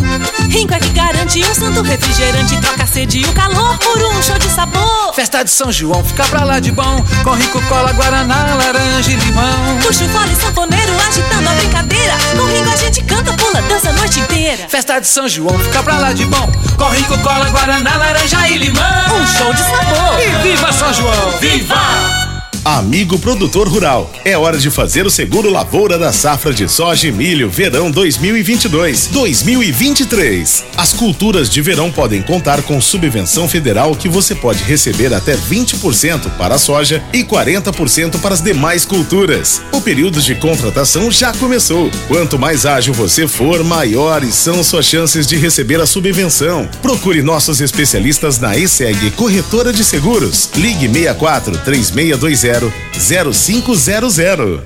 Rinco 0.50 0.74
é 0.74 0.78
que 0.78 0.90
garante 0.90 1.40
um 1.40 1.56
santo 1.56 1.82
refrigerante. 1.82 2.60
Troca 2.60 2.84
a 2.84 2.86
sede 2.86 3.20
e 3.20 3.24
o 3.24 3.32
calor 3.32 3.78
por 3.78 3.98
um 3.98 4.22
show 4.22 4.38
de 4.38 4.50
sabor. 4.50 5.14
Festa 5.14 5.42
de 5.42 5.50
São 5.50 5.72
João 5.72 6.04
fica 6.04 6.26
pra 6.26 6.44
lá 6.44 6.60
de 6.60 6.70
bom. 6.70 7.02
Com 7.24 7.32
rico 7.36 7.62
cola, 7.70 7.94
guaraná, 7.94 8.56
laranja 8.56 9.10
e 9.10 9.16
limão. 9.16 9.80
Puxa 9.82 10.04
o 10.04 10.10
fole 10.10 10.36
sanfoneiro 10.36 10.92
agitando 11.08 11.50
a 11.50 11.54
brincadeira. 11.54 12.14
Com 12.38 12.44
Rinco 12.44 12.70
a 12.70 12.76
gente 12.76 13.02
canta, 13.06 13.32
pula, 13.32 13.62
dança 13.62 13.90
a 13.90 13.94
noite 13.94 14.20
inteira. 14.20 14.68
Festa 14.68 15.00
de 15.00 15.08
São 15.08 15.30
João 15.30 15.58
fica 15.60 15.82
pra 15.82 15.98
lá 15.98 16.12
de 16.12 16.26
bom. 16.26 16.52
Com 16.76 16.90
rico 16.90 17.18
cola, 17.20 17.50
guaraná, 17.52 17.96
laranja 17.96 18.50
e 18.50 18.58
limão. 18.58 18.84
Um 19.16 19.26
show 19.28 19.54
de 19.54 19.62
sabor. 19.62 20.20
E 20.20 20.44
viva 20.44 20.74
São 20.74 20.94
João! 20.94 21.32
Viva! 21.40 22.23
Amigo 22.66 23.20
produtor 23.20 23.68
rural, 23.68 24.10
é 24.24 24.38
hora 24.38 24.58
de 24.58 24.72
fazer 24.72 25.06
o 25.06 25.10
seguro 25.10 25.50
lavoura 25.50 26.00
da 26.00 26.14
safra 26.14 26.54
de 26.54 26.70
soja 26.70 27.10
e 27.10 27.12
milho 27.12 27.50
verão 27.50 27.92
2022-2023. 27.92 30.64
As 30.78 30.94
culturas 30.94 31.50
de 31.50 31.62
verão 31.62 31.92
podem 31.92 32.22
contar 32.22 32.62
com 32.62 32.80
subvenção 32.80 33.50
federal 33.50 33.94
que 33.98 34.08
você 34.08 34.34
pode 34.34 34.64
receber 34.64 35.14
até 35.14 35.36
20% 35.36 36.38
para 36.38 36.56
a 36.56 36.58
soja 36.58 37.04
e 37.12 37.26
40% 37.26 38.22
para 38.22 38.34
as 38.34 38.40
demais 38.40 38.86
culturas. 38.86 39.62
O 39.74 39.82
período 39.82 40.22
de 40.22 40.34
contratação 40.34 41.12
já 41.12 41.34
começou. 41.34 41.92
Quanto 42.08 42.40
mais 42.40 42.66
ágil 42.66 42.94
você 42.94 43.28
for, 43.28 43.62
maiores 43.62 44.36
são 44.36 44.64
suas 44.64 44.86
chances 44.86 45.28
de 45.28 45.36
receber 45.36 45.82
a 45.82 45.86
subvenção. 45.86 46.70
Procure 46.82 47.22
nossos 47.22 47.60
especialistas 47.60 48.40
na 48.40 48.58
ESEG 48.58 49.12
Corretora 49.12 49.74
de 49.74 49.84
Seguros. 49.84 50.50
Ligue 50.56 50.88
64 50.88 51.58
3620 51.58 52.53
0500. 52.62 54.62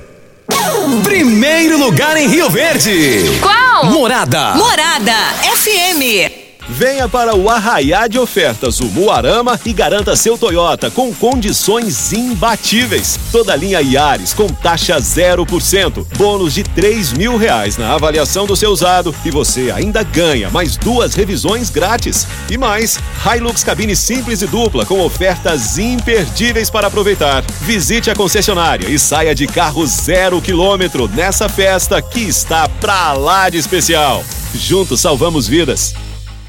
Primeiro 1.02 1.78
lugar 1.78 2.16
em 2.16 2.28
Rio 2.28 2.50
Verde. 2.50 3.38
Qual? 3.40 3.86
Morada. 3.86 4.54
Morada 4.54 5.14
FM. 5.56 6.47
Venha 6.70 7.08
para 7.08 7.34
o 7.34 7.48
Arraiá 7.48 8.06
de 8.06 8.18
Ofertas, 8.18 8.78
o 8.80 8.84
Muarama, 8.86 9.58
e 9.64 9.72
garanta 9.72 10.14
seu 10.14 10.36
Toyota 10.36 10.90
com 10.90 11.14
condições 11.14 12.12
imbatíveis. 12.12 13.18
Toda 13.32 13.56
linha 13.56 13.80
Yaris 13.80 14.34
com 14.34 14.48
taxa 14.48 14.98
0%, 14.98 16.06
bônus 16.16 16.52
de 16.52 16.62
3 16.62 17.14
mil 17.14 17.38
reais 17.38 17.78
na 17.78 17.94
avaliação 17.94 18.46
do 18.46 18.54
seu 18.54 18.70
usado 18.70 19.14
e 19.24 19.30
você 19.30 19.70
ainda 19.70 20.02
ganha 20.02 20.50
mais 20.50 20.76
duas 20.76 21.14
revisões 21.14 21.70
grátis. 21.70 22.26
E 22.50 22.58
mais, 22.58 22.98
Hilux 23.24 23.64
cabine 23.64 23.96
simples 23.96 24.42
e 24.42 24.46
dupla 24.46 24.84
com 24.84 25.00
ofertas 25.00 25.78
imperdíveis 25.78 26.68
para 26.68 26.88
aproveitar. 26.88 27.42
Visite 27.62 28.10
a 28.10 28.14
concessionária 28.14 28.88
e 28.90 28.98
saia 28.98 29.34
de 29.34 29.46
carro 29.46 29.86
zero 29.86 30.40
quilômetro 30.42 31.08
nessa 31.08 31.48
festa 31.48 32.02
que 32.02 32.20
está 32.20 32.68
pra 32.68 33.14
lá 33.14 33.48
de 33.48 33.56
especial. 33.56 34.22
Juntos 34.54 35.00
salvamos 35.00 35.46
vidas. 35.46 35.94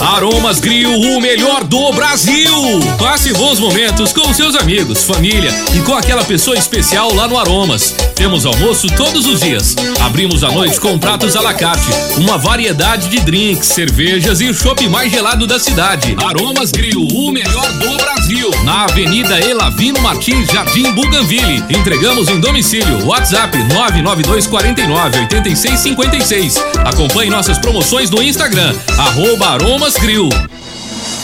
Aromas 0.00 0.60
Grill, 0.60 0.88
o 0.88 1.20
melhor 1.20 1.64
do 1.64 1.92
Brasil. 1.92 2.52
Passe 2.96 3.32
bons 3.32 3.58
momentos 3.58 4.12
com 4.12 4.32
seus 4.32 4.54
amigos, 4.54 5.02
família 5.02 5.50
e 5.74 5.80
com 5.80 5.94
aquela 5.94 6.22
pessoa 6.24 6.56
especial 6.56 7.12
lá 7.12 7.26
no 7.26 7.36
Aromas. 7.36 7.92
Temos 8.14 8.46
almoço 8.46 8.86
todos 8.96 9.26
os 9.26 9.40
dias. 9.40 9.74
Abrimos 10.00 10.44
à 10.44 10.52
noite 10.52 10.78
com 10.78 10.96
pratos 10.96 11.34
à 11.34 11.40
la 11.40 11.52
carte, 11.52 11.88
uma 12.18 12.38
variedade 12.38 13.08
de 13.08 13.18
drinks, 13.18 13.66
cervejas 13.66 14.40
e 14.40 14.48
o 14.48 14.54
chopp 14.54 14.86
mais 14.88 15.10
gelado 15.10 15.44
da 15.44 15.58
cidade. 15.58 16.16
Aromas 16.24 16.70
Grill, 16.70 17.08
o 17.14 17.32
melhor 17.32 17.72
do 17.72 17.96
Brasil. 17.96 18.50
Na 18.62 18.84
Avenida 18.84 19.40
Elavino 19.40 20.00
Martins, 20.00 20.46
Jardim 20.52 20.92
Buganville. 20.92 21.64
Entregamos 21.68 22.28
em 22.28 22.38
domicílio. 22.38 23.06
WhatsApp 23.06 23.56
99249 23.74 25.18
8656. 25.18 26.62
Acompanhe 26.84 27.30
nossas 27.30 27.58
promoções 27.58 28.08
no 28.10 28.22
Instagram, 28.22 28.74
arroba 28.98 29.54
Aromas 29.54 29.98
Grill. 29.98 30.28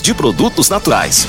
de 0.00 0.14
produtos 0.14 0.70
naturais. 0.70 1.28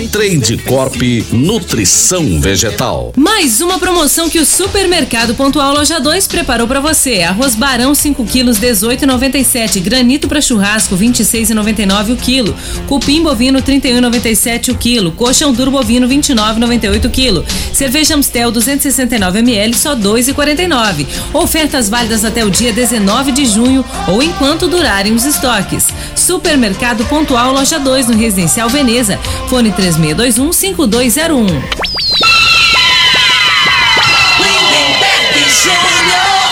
Trade 0.07 0.57
Corp 0.65 1.01
Nutrição 1.31 2.39
Vegetal. 2.39 3.13
Mais 3.15 3.61
uma 3.61 3.77
promoção 3.77 4.29
que 4.29 4.39
o 4.39 4.45
Supermercado 4.45 5.35
Pontual 5.35 5.73
Loja 5.73 5.99
2 5.99 6.27
preparou 6.27 6.67
para 6.67 6.79
você. 6.79 7.21
Arroz 7.21 7.55
Barão 7.55 7.93
5 7.93 8.23
quilos 8.25 8.59
18,97, 8.59 9.79
granito 9.79 10.27
para 10.27 10.41
churrasco 10.41 10.95
26,99 10.95 12.13
o 12.13 12.15
quilo, 12.15 12.55
cupim 12.87 13.21
bovino 13.21 13.61
31,97 13.61 14.71
o 14.71 14.77
quilo, 14.77 15.11
coxão 15.11 15.53
duro 15.53 15.71
bovino 15.71 16.07
29,98 16.07 17.05
o 17.05 17.09
quilo, 17.09 17.45
cerveja 17.73 18.15
Amstel 18.15 18.51
269 18.51 19.39
ml 19.39 19.75
só 19.75 19.95
2,49. 19.95 21.05
Ofertas 21.33 21.89
válidas 21.89 22.23
até 22.23 22.45
o 22.45 22.49
dia 22.49 22.71
19 22.71 23.31
de 23.31 23.45
junho 23.45 23.85
ou 24.07 24.21
enquanto 24.21 24.67
durarem 24.67 25.13
os 25.13 25.25
estoques. 25.25 25.87
Supermercado 26.15 27.05
Pontual 27.05 27.51
Loja 27.53 27.79
2 27.79 28.07
no 28.07 28.17
Residencial 28.17 28.69
Veneza. 28.69 29.19
Fone 29.47 29.71
3621 29.95 30.53
5201. 30.53 31.45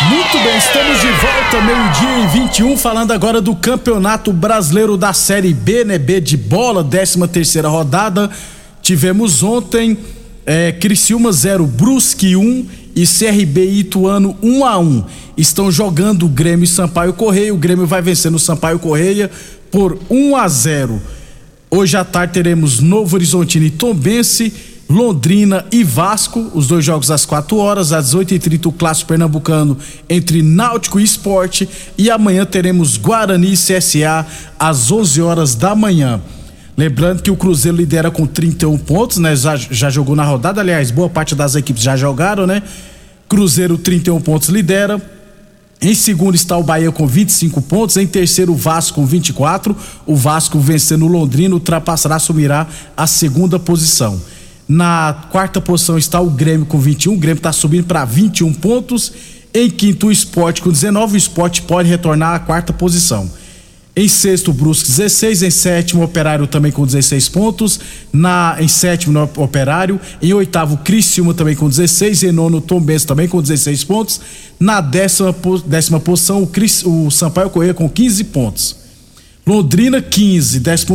Muito 0.09 0.37
bem, 0.43 0.57
estamos 0.57 0.99
de 0.99 1.07
volta, 1.07 1.61
meio-dia 1.61 2.19
e 2.23 2.27
21, 2.39 2.77
falando 2.77 3.11
agora 3.11 3.41
do 3.41 3.55
Campeonato 3.55 4.33
Brasileiro 4.33 4.97
da 4.97 5.13
Série 5.13 5.53
B, 5.53 5.85
né? 5.85 5.97
B 5.97 6.19
de 6.19 6.35
bola, 6.35 6.83
13 6.83 7.27
terceira 7.27 7.69
rodada. 7.69 8.29
Tivemos 8.81 9.41
ontem 9.41 9.97
é, 10.45 10.71
Criciúma 10.71 11.31
0, 11.31 11.65
Brusque 11.65 12.35
1 12.35 12.65
e 12.95 13.05
CRB 13.05 13.65
Ituano 13.65 14.35
1 14.41 14.65
a 14.65 14.77
1. 14.77 15.03
Estão 15.37 15.71
jogando 15.71 16.25
o 16.25 16.29
Grêmio 16.29 16.65
e 16.65 16.67
Sampaio 16.67 17.13
Correia. 17.13 17.53
O 17.53 17.57
Grêmio 17.57 17.87
vai 17.87 18.01
vencendo 18.01 18.35
o 18.35 18.39
Sampaio 18.39 18.79
Correia 18.79 19.31
por 19.71 19.97
1 20.09 20.35
a 20.35 20.47
0. 20.47 21.01
Hoje 21.71 21.95
à 21.95 22.03
tarde 22.03 22.33
teremos 22.33 22.79
Novo 22.79 23.15
Horizontino 23.15 23.63
e 23.63 23.69
Tombense, 23.69 24.51
Londrina 24.89 25.63
e 25.71 25.83
Vasco, 25.83 26.49
os 26.55 26.65
dois 26.65 26.83
jogos 26.83 27.11
às 27.11 27.27
4 27.27 27.55
horas, 27.57 27.93
às 27.93 28.15
8h30 28.15 28.65
o 28.65 28.71
clássico 28.71 29.09
pernambucano 29.09 29.77
entre 30.09 30.41
Náutico 30.41 30.99
e 30.99 31.03
Esporte 31.03 31.69
e 31.95 32.09
amanhã 32.09 32.43
teremos 32.43 32.97
Guarani 32.97 33.53
e 33.53 33.55
CSA 33.55 34.25
às 34.57 34.91
11 34.91 35.21
horas 35.21 35.53
da 35.53 35.75
manhã. 35.75 36.19
Lembrando 36.75 37.21
que 37.21 37.29
o 37.29 37.35
Cruzeiro 37.35 37.77
lidera 37.77 38.09
com 38.09 38.25
31 38.25 38.75
pontos, 38.79 39.17
né? 39.17 39.35
Já, 39.35 39.55
já 39.55 39.91
jogou 39.91 40.15
na 40.15 40.23
rodada, 40.23 40.61
aliás, 40.61 40.89
boa 40.89 41.09
parte 41.09 41.35
das 41.35 41.53
equipes 41.53 41.83
já 41.83 41.95
jogaram, 41.95 42.47
né? 42.47 42.63
Cruzeiro 43.27 43.77
31 43.77 44.19
pontos 44.21 44.49
lidera. 44.49 44.99
Em 45.81 45.95
segundo 45.95 46.35
está 46.35 46.57
o 46.57 46.63
Bahia 46.63 46.91
com 46.91 47.07
25 47.07 47.61
pontos. 47.61 47.95
Em 47.95 48.05
terceiro, 48.05 48.51
o 48.51 48.55
Vasco 48.55 48.95
com 48.95 49.05
24. 49.05 49.75
O 50.05 50.15
Vasco 50.15 50.59
vencendo 50.59 51.05
o 51.05 51.07
Londrina 51.07 51.53
ultrapassará, 51.53 52.15
assumirá 52.15 52.67
a 52.97 53.07
segunda 53.07 53.57
posição. 53.57 54.21
Na 54.67 55.13
quarta 55.31 55.61
posição 55.61 55.97
está 55.97 56.19
o 56.19 56.29
Grêmio 56.29 56.65
com 56.65 56.77
21. 56.77 57.13
O 57.13 57.17
Grêmio 57.17 57.39
está 57.39 57.53
subindo 57.53 57.85
para 57.85 58.03
21 58.03 58.53
pontos. 58.53 59.13
Em 59.53 59.69
quinto, 59.69 60.07
o 60.07 60.11
Esporte 60.11 60.61
com 60.61 60.69
19. 60.69 61.15
O 61.15 61.17
Esporte 61.17 61.61
pode 61.61 61.87
retornar 61.87 62.35
à 62.35 62.39
quarta 62.39 62.73
posição. 62.73 63.29
Em 63.99 64.07
sexto, 64.07 64.53
Brusque 64.53 64.87
16. 64.87 65.43
Em 65.43 65.49
sétimo, 65.49 66.01
Operário 66.01 66.47
também 66.47 66.71
com 66.71 66.85
16 66.85 67.27
pontos. 67.27 67.81
Na, 68.13 68.55
em 68.57 68.67
sétimo, 68.69 69.11
no 69.11 69.43
Operário. 69.43 69.99
Em 70.21 70.31
oitavo, 70.31 70.77
Criciúma 70.77 71.33
também 71.33 71.53
com 71.53 71.67
16. 71.67 72.23
Em 72.23 72.31
nono, 72.31 72.61
Tom 72.61 72.79
Benz 72.79 73.03
também 73.03 73.27
com 73.27 73.41
16 73.41 73.83
pontos. 73.83 74.21
Na 74.57 74.79
décima, 74.79 75.35
décima 75.65 75.99
posição, 75.99 76.41
o, 76.41 76.47
Cris, 76.47 76.81
o 76.85 77.11
Sampaio 77.11 77.49
Correia 77.49 77.73
com 77.73 77.89
15 77.89 78.23
pontos. 78.23 78.77
Londrina 79.45 80.01
15, 80.01 80.61
11 80.65 80.85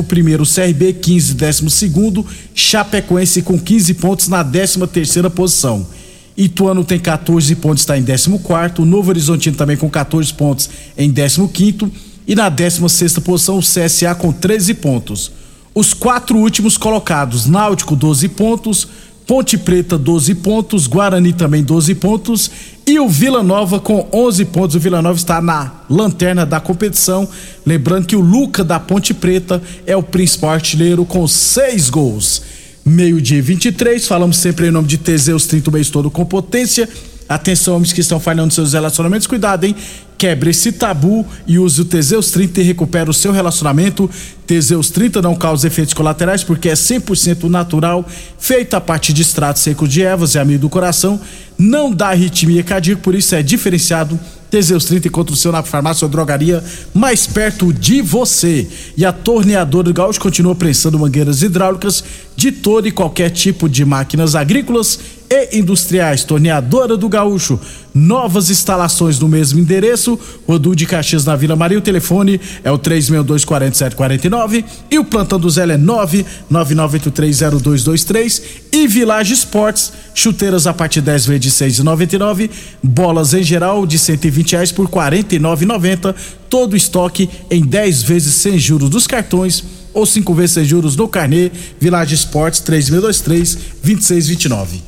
o 0.41 0.47
CRB 0.47 0.95
15, 0.95 1.35
12 1.35 2.25
Chapecoense 2.55 3.43
com 3.43 3.59
15 3.59 3.93
pontos 3.95 4.29
na 4.29 4.43
13 4.43 4.87
terceira 4.87 5.29
posição. 5.29 5.87
Ituano 6.35 6.83
tem 6.83 6.99
14 6.99 7.55
pontos, 7.57 7.83
está 7.83 7.99
em 7.99 8.03
14 8.03 8.39
quarto. 8.39 8.87
Novo 8.87 9.11
Horizontino 9.11 9.59
também 9.59 9.77
com 9.77 9.91
14 9.91 10.33
pontos 10.33 10.71
em 10.97 11.13
15 11.13 11.47
quinto 11.49 11.93
e 12.27 12.35
na 12.35 12.49
16 12.49 13.19
posição 13.21 13.59
o 13.59 13.61
CSA 13.61 14.15
com 14.15 14.33
13 14.33 14.75
pontos. 14.75 15.33
Os 15.75 15.93
quatro 15.93 16.39
últimos 16.39 16.77
colocados: 16.77 17.47
Náutico 17.47 17.97
12 17.97 18.29
pontos, 18.31 18.89
Ponte 19.27 19.57
Preta 19.57 19.97
12 19.97 20.35
pontos, 20.37 20.87
Guarani 20.87 21.33
também 21.33 21.63
12 21.63 21.95
pontos 21.95 22.51
e 22.87 22.99
o 23.01 23.09
Vila 23.09 23.43
Nova 23.43 23.81
com 23.81 24.07
11 24.13 24.45
pontos. 24.47 24.77
O 24.77 24.81
Vila 24.81 25.01
Nova 25.01 25.19
está 25.19 25.41
na 25.41 25.73
lanterna 25.89 26.45
da 26.45 26.61
competição. 26.61 27.27
Lembrando 27.65 28.07
que 28.07 28.17
o 28.17 28.21
Luca 28.21 28.63
da 28.63 28.79
Ponte 28.79 29.15
Preta 29.15 29.63
é 29.87 29.97
o 29.97 30.03
principal 30.03 30.51
artilheiro 30.51 31.05
com 31.07 31.27
seis 31.27 31.89
gols. 31.89 32.43
Meio-dia 32.85 33.41
23, 33.41 34.07
falamos 34.07 34.37
sempre 34.37 34.67
em 34.69 34.71
nome 34.71 34.87
de 34.87 34.99
Teseus 34.99 35.47
30 35.47 35.71
o 35.71 35.73
mês 35.73 35.89
todo 35.89 36.11
com 36.11 36.25
potência. 36.27 36.87
Atenção, 37.27 37.77
homens 37.77 37.95
que 37.95 38.03
estão 38.03 38.21
falhando 38.21 38.53
seus 38.53 38.75
relacionamentos, 38.75 39.27
cuidado, 39.27 39.65
hein? 39.65 39.75
Quebre 40.17 40.51
esse 40.51 40.73
tabu 40.73 41.27
e 41.47 41.59
use 41.59 41.81
o 41.81 41.85
Teseus 41.85 42.31
30 42.31 42.61
e 42.61 42.65
recupera 42.65 43.11
o 43.11 43.15
seu 43.15 43.33
relacionamento. 43.33 44.09
Teseus 44.47 44.91
30 44.91 45.21
não 45.21 45.35
causa 45.35 45.67
efeitos 45.67 45.93
colaterais 45.93 46.45
porque 46.45 46.69
é 46.69 46.75
100% 46.75 47.45
natural, 47.45 48.07
feito 48.39 48.75
a 48.75 48.81
partir 48.81 49.13
de 49.13 49.23
extratos 49.23 49.63
secos 49.63 49.89
de 49.89 50.03
ervas 50.03 50.35
e 50.35 50.39
amido 50.39 50.63
do 50.63 50.69
coração, 50.69 51.21
não 51.59 51.93
dá 51.93 52.09
arritmia 52.09 52.63
cardíaca, 52.63 53.01
por 53.03 53.15
isso 53.15 53.35
é 53.35 53.43
diferenciado 53.43 54.19
Teseus 54.55 54.85
30 54.85 55.09
encontra 55.09 55.35
o 55.35 55.37
seu 55.37 55.51
na 55.51 55.65
farmácia 55.65 56.05
ou 56.05 56.09
drogaria 56.09 56.63
mais 56.95 57.27
perto 57.27 57.73
de 57.73 58.01
você. 58.01 58.69
E 58.97 59.05
a 59.05 59.11
torneadora 59.11 59.89
do 59.89 59.93
Gaúcho 59.93 60.21
continua 60.21 60.55
prensando 60.55 60.97
mangueiras 60.97 61.43
hidráulicas 61.43 62.05
de 62.37 62.53
todo 62.53 62.87
e 62.87 62.93
qualquer 62.93 63.31
tipo 63.31 63.69
de 63.69 63.85
máquinas 63.85 64.37
agrícolas 64.37 65.01
e 65.31 65.59
industriais. 65.59 66.25
Torneadora 66.25 66.97
do 66.97 67.09
Gaúcho. 67.09 67.61
Novas 67.93 68.49
instalações 68.51 69.19
no 69.19 69.29
mesmo 69.29 69.59
endereço. 69.61 70.17
Rodu 70.47 70.77
de 70.77 70.87
Caxias 70.87 71.25
na 71.25 71.35
Vila 71.37 71.57
Maria. 71.57 71.79
O 71.79 71.83
telefone 71.83 72.39
é 72.63 72.71
o 72.71 72.79
3624749 72.79 74.65
e 74.91 74.99
o 74.99 75.05
plantão 75.05 75.39
do 75.39 75.49
Zé 75.49 75.65
é 75.65 75.79
999830223 75.79 78.43
e 78.73 78.89
Village 78.89 79.33
Esportes. 79.33 79.93
Chuteiras 80.13 80.67
a 80.67 80.75
partir 80.75 81.01
de 81.01 81.07
10 81.07 81.27
vezes 81.27 81.43
de 81.43 81.51
6,99. 81.51 82.51
Bolas 82.83 83.33
em 83.33 83.43
geral 83.43 83.87
de 83.87 83.99
120 83.99 84.44
reais 84.53 84.73
por 84.73 84.89
49,90. 84.89 86.15
Todo 86.49 86.77
estoque 86.77 87.29
em 87.51 87.63
10 87.63 88.03
vezes 88.03 88.35
sem 88.35 88.59
juros 88.59 88.91
dos 88.91 89.07
cartões 89.07 89.65
ou 89.93 90.05
5 90.05 90.35
vezes 90.35 90.53
sem 90.53 90.65
juros 90.65 90.97
no 90.97 91.09
carnê. 91.09 91.51
Village 91.81 92.15
Esportes 92.15 92.61
3623 92.61 93.55
2629. 93.83 94.83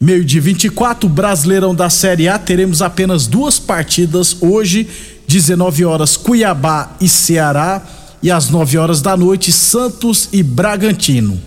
Meio 0.00 0.24
de 0.24 0.40
24, 0.40 1.06
Brasileirão 1.10 1.74
da 1.74 1.90
Série 1.90 2.26
A, 2.26 2.38
teremos 2.38 2.80
apenas 2.80 3.26
duas 3.26 3.58
partidas 3.58 4.34
hoje, 4.40 4.88
19 5.28 5.84
horas 5.84 6.16
Cuiabá 6.16 6.96
e 6.98 7.06
Ceará 7.06 7.82
e 8.22 8.30
às 8.30 8.48
9 8.48 8.78
horas 8.78 9.02
da 9.02 9.14
noite 9.14 9.52
Santos 9.52 10.30
e 10.32 10.42
Bragantino. 10.42 11.38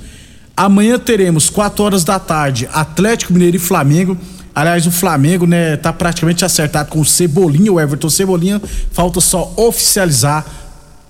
Amanhã 0.55 0.99
teremos 0.99 1.49
4 1.49 1.83
horas 1.83 2.03
da 2.03 2.19
tarde 2.19 2.69
Atlético 2.71 3.33
Mineiro 3.33 3.57
e 3.57 3.59
Flamengo. 3.59 4.15
Aliás, 4.55 4.85
o 4.85 4.91
Flamengo, 4.91 5.47
né, 5.47 5.75
tá 5.77 5.91
praticamente 5.91 6.45
acertado 6.45 6.89
com 6.89 6.99
o 6.99 7.05
Cebolinha, 7.05 7.73
o 7.73 7.79
Everton 7.79 8.09
Cebolinha, 8.09 8.61
falta 8.91 9.19
só 9.19 9.51
oficializar 9.57 10.45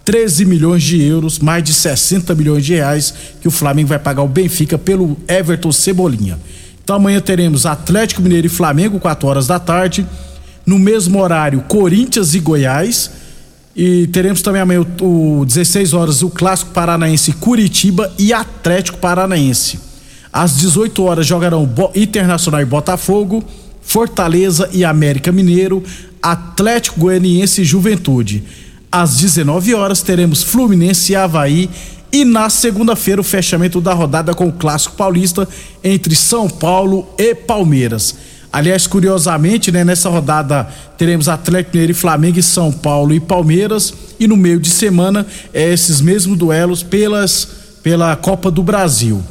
13 0.05 0.45
milhões 0.45 0.83
de 0.83 1.01
euros, 1.01 1.39
mais 1.39 1.63
de 1.63 1.73
60 1.73 2.33
milhões 2.35 2.65
de 2.65 2.75
reais 2.75 3.13
que 3.41 3.47
o 3.47 3.51
Flamengo 3.51 3.89
vai 3.89 3.99
pagar 3.99 4.21
o 4.21 4.27
Benfica 4.27 4.77
pelo 4.77 5.17
Everton 5.27 5.71
Cebolinha. 5.71 6.37
Então 6.83 6.97
amanhã 6.97 7.21
teremos 7.21 7.65
Atlético 7.65 8.21
Mineiro 8.21 8.47
e 8.47 8.49
Flamengo, 8.49 8.99
4 8.99 9.27
horas 9.27 9.47
da 9.47 9.59
tarde. 9.59 10.05
No 10.65 10.77
mesmo 10.77 11.19
horário, 11.21 11.61
Corinthians 11.67 12.35
e 12.35 12.39
Goiás. 12.39 13.11
E 13.75 14.07
teremos 14.07 14.41
também 14.41 14.61
amanhã, 14.61 14.85
o, 15.01 15.39
o 15.39 15.45
16 15.45 15.93
horas, 15.93 16.21
o 16.21 16.29
Clássico 16.29 16.71
Paranaense 16.71 17.33
Curitiba 17.33 18.11
e 18.19 18.33
Atlético 18.33 18.97
Paranaense. 18.97 19.79
Às 20.33 20.57
18 20.57 21.03
horas 21.03 21.27
jogarão 21.27 21.71
Internacional 21.93 22.59
e 22.59 22.65
Botafogo, 22.65 23.43
Fortaleza 23.83 24.67
e 24.73 24.83
América 24.83 25.31
Mineiro, 25.31 25.83
Atlético 26.19 26.99
Goianiense 26.99 27.61
e 27.61 27.65
Juventude. 27.65 28.43
Às 28.91 29.17
19 29.17 29.75
horas 29.75 30.01
teremos 30.01 30.41
Fluminense 30.41 31.11
e 31.11 31.15
Havaí 31.15 31.69
e 32.11 32.23
na 32.23 32.47
segunda-feira, 32.47 33.21
o 33.21 33.23
fechamento 33.23 33.81
da 33.81 33.91
rodada 33.91 34.35
com 34.35 34.47
o 34.47 34.51
Clássico 34.51 34.95
Paulista 34.95 35.47
entre 35.83 36.15
São 36.15 36.47
Paulo 36.47 37.07
e 37.17 37.33
Palmeiras. 37.33 38.15
Aliás, 38.51 38.85
curiosamente, 38.85 39.71
né, 39.71 39.83
nessa 39.83 40.09
rodada 40.09 40.67
teremos 40.95 41.27
Atlético 41.27 41.71
Mineiro 41.73 41.91
e 41.91 41.95
Flamengo 41.95 42.43
São 42.43 42.71
Paulo 42.71 43.15
e 43.15 43.19
Palmeiras. 43.19 43.91
E 44.19 44.27
no 44.27 44.37
meio 44.37 44.59
de 44.59 44.69
semana, 44.69 45.25
é, 45.51 45.73
esses 45.73 46.01
mesmos 46.01 46.37
duelos 46.37 46.83
pelas, 46.83 47.47
pela 47.81 48.15
Copa 48.15 48.51
do 48.51 48.61
Brasil. 48.61 49.23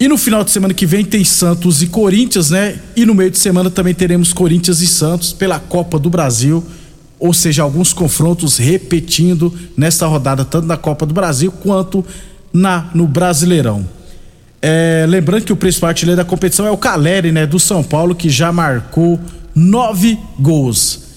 E 0.00 0.08
no 0.08 0.16
final 0.16 0.42
de 0.42 0.50
semana 0.50 0.72
que 0.72 0.86
vem 0.86 1.04
tem 1.04 1.22
Santos 1.22 1.82
e 1.82 1.86
Corinthians, 1.86 2.50
né? 2.50 2.78
E 2.96 3.04
no 3.04 3.14
meio 3.14 3.30
de 3.30 3.38
semana 3.38 3.70
também 3.70 3.94
teremos 3.94 4.32
Corinthians 4.32 4.80
e 4.80 4.86
Santos 4.86 5.32
pela 5.32 5.60
Copa 5.60 5.98
do 5.98 6.08
Brasil 6.08 6.64
ou 7.20 7.34
seja, 7.34 7.62
alguns 7.62 7.92
confrontos 7.92 8.56
repetindo 8.56 9.54
nesta 9.76 10.06
rodada, 10.06 10.42
tanto 10.42 10.66
na 10.66 10.78
Copa 10.78 11.04
do 11.04 11.12
Brasil 11.12 11.52
quanto 11.52 12.02
na 12.50 12.88
no 12.94 13.06
Brasileirão. 13.06 13.86
É, 14.62 15.04
lembrando 15.06 15.44
que 15.44 15.52
o 15.52 15.56
principal 15.56 15.88
artilheiro 15.88 16.16
da 16.16 16.24
competição 16.24 16.66
é 16.66 16.70
o 16.70 16.78
Caleri, 16.78 17.30
né, 17.30 17.46
do 17.46 17.60
São 17.60 17.82
Paulo, 17.82 18.14
que 18.14 18.30
já 18.30 18.50
marcou 18.50 19.20
nove 19.54 20.18
gols. 20.38 21.09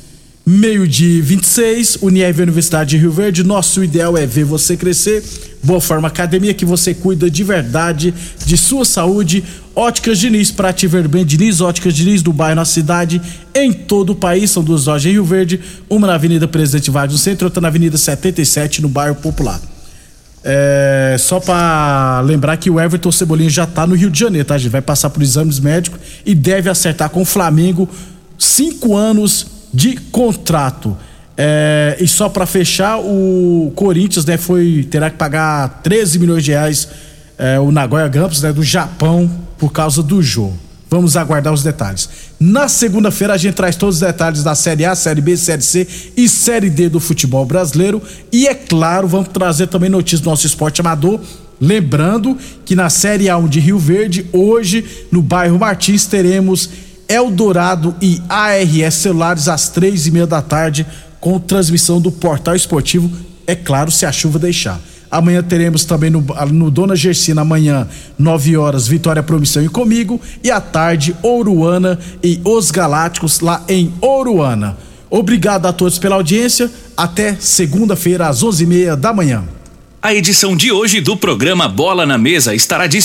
Meio 0.46 0.86
de 0.86 1.22
26, 1.22 2.00
Unieve 2.02 2.44
Universidade 2.44 2.90
de 2.90 2.98
Rio 2.98 3.14
Verde. 3.14 3.46
Nosso 3.46 3.82
ideal 3.82 4.18
é 4.18 4.26
ver 4.26 4.44
você 4.44 4.76
crescer. 4.76 5.24
Boa 5.64 5.80
Forma 5.80 6.10
Academia, 6.10 6.54
que 6.54 6.66
você 6.66 6.94
cuida 6.94 7.32
de 7.32 7.46
verdade 7.46 8.14
de 8.46 8.58
sua 8.58 8.84
saúde. 8.84 9.42
Óticas 9.74 10.20
Diniz, 10.20 10.52
para 10.52 10.74
te 10.74 10.86
ver 10.86 11.08
bem, 11.08 11.26
Diniz, 11.26 11.62
Óticas 11.62 11.94
Diniz 11.94 12.22
do 12.22 12.34
bairro 12.34 12.58
na 12.58 12.66
cidade, 12.66 13.22
em 13.56 13.72
todo 13.72 14.10
o 14.10 14.16
país. 14.16 14.52
São 14.52 14.62
duas 14.62 14.86
lojas 14.86 15.06
em 15.06 15.14
Rio 15.14 15.24
Verde, 15.24 15.62
uma 15.90 16.08
na 16.08 16.16
Avenida 16.16 16.46
Presidente 16.46 16.92
Vargas 16.92 17.14
no 17.14 17.20
centro, 17.20 17.48
outra 17.48 17.62
na 17.62 17.70
Avenida 17.70 17.96
77, 17.96 18.82
no 18.82 18.90
bairro 18.90 19.16
Popular. 19.16 19.62
É, 20.44 21.16
só 21.20 21.40
para 21.40 22.20
lembrar 22.20 22.58
que 22.58 22.70
o 22.70 22.82
Everton 22.82 23.14
Cebolinha 23.14 23.50
já 23.50 23.66
tá 23.66 23.88
no 23.88 23.96
Rio 23.96 24.12
de 24.12 24.20
Janeiro, 24.20 24.46
tá? 24.46 24.56
A 24.56 24.58
gente 24.58 24.72
vai 24.72 24.82
passar 24.82 25.10
por 25.10 25.24
exames 25.24 25.62
médicos 25.62 26.02
e 26.26 26.36
deve 26.36 26.70
acertar 26.70 27.10
com 27.10 27.22
o 27.22 27.26
Flamengo 27.26 27.88
cinco 28.38 28.98
anos 28.98 29.63
de 29.74 29.98
contrato. 30.12 30.96
É, 31.36 31.98
e 32.00 32.08
só 32.08 32.30
para 32.30 32.46
fechar, 32.46 33.00
o 33.00 33.72
Corinthians 33.76 34.26
né, 34.26 34.38
foi, 34.38 34.88
terá 34.90 35.10
que 35.10 35.18
pagar 35.18 35.82
13 35.82 36.20
milhões 36.20 36.44
de 36.44 36.52
reais 36.52 36.88
é, 37.38 37.60
o 37.60 37.72
Nagoya 37.72 38.08
Grampus 38.08 38.42
né, 38.42 38.54
do 38.54 38.64
Japão 38.64 39.30
por 39.58 39.72
causa 39.72 40.04
do 40.04 40.22
jogo. 40.22 40.58
Vamos 40.90 41.18
aguardar 41.18 41.52
os 41.52 41.64
detalhes. 41.64 42.08
Na 42.40 42.68
segunda-feira 42.68 43.34
a 43.34 43.38
gente 43.38 43.56
traz 43.56 43.76
todos 43.76 43.96
os 43.96 44.02
detalhes 44.02 44.44
da 44.44 44.54
Série 44.54 44.86
A, 44.86 44.94
Série 44.94 45.22
B, 45.22 45.36
Série 45.36 45.64
C 45.64 45.88
e 46.16 46.30
Série 46.30 46.70
D 46.70 46.88
do 46.88 47.00
futebol 47.00 47.44
brasileiro. 47.46 48.00
E 48.32 48.46
é 48.48 48.54
claro, 48.54 49.08
vamos 49.08 49.30
trazer 49.30 49.68
também 49.68 49.90
notícias 49.90 50.22
do 50.22 50.30
nosso 50.30 50.46
esporte 50.46 50.82
amador. 50.82 51.20
Lembrando 51.60 52.38
que 52.64 52.76
na 52.76 52.92
Série 52.92 53.26
A1 53.26 53.48
de 53.48 53.60
Rio 53.60 53.80
Verde, 53.80 54.28
hoje, 54.32 54.86
no 55.12 55.22
bairro 55.24 55.58
Martins, 55.58 56.06
teremos 56.06 56.70
Eldorado 57.08 57.96
e 58.02 58.22
ARS 58.30 58.96
Celulares 58.96 59.48
às 59.48 59.70
três 59.70 60.08
e 60.08 60.12
meia 60.12 60.28
da 60.28 60.42
tarde, 60.42 60.86
com 61.20 61.40
transmissão 61.40 62.02
do 62.02 62.12
Portal 62.12 62.56
Esportivo, 62.56 63.12
é 63.46 63.56
claro, 63.56 63.92
se 63.92 64.06
a 64.06 64.12
chuva 64.12 64.40
deixar. 64.40 64.80
Amanhã 65.14 65.44
teremos 65.44 65.86
também 65.86 66.10
no, 66.10 66.26
no 66.52 66.72
Dona 66.72 66.96
Gersina, 66.96 67.42
amanhã, 67.42 67.88
9 68.18 68.58
horas, 68.58 68.88
Vitória 68.88 69.22
Promissão 69.22 69.64
e 69.64 69.70
comigo. 69.70 70.20
E 70.44 70.50
à 70.50 70.60
tarde, 70.60 71.16
Ouruana 71.22 72.00
e 72.24 72.42
Os 72.44 72.72
Galácticos 72.72 73.40
lá 73.40 73.64
em 73.70 73.94
Ouruana. 74.02 74.76
Obrigado 75.12 75.68
a 75.68 75.72
todos 75.72 76.00
pela 76.00 76.16
audiência. 76.16 76.72
Até 76.98 77.36
segunda-feira, 77.40 78.28
às 78.28 78.42
11 78.42 78.64
e 78.64 78.66
meia 78.66 78.96
da 78.96 79.14
manhã. 79.14 79.44
A 80.02 80.14
edição 80.14 80.54
de 80.54 80.72
hoje 80.72 81.00
do 81.00 81.16
programa 81.16 81.68
Bola 81.68 82.06
na 82.06 82.18
Mesa 82.18 82.56
estará 82.56 82.88
disponível 82.88 83.02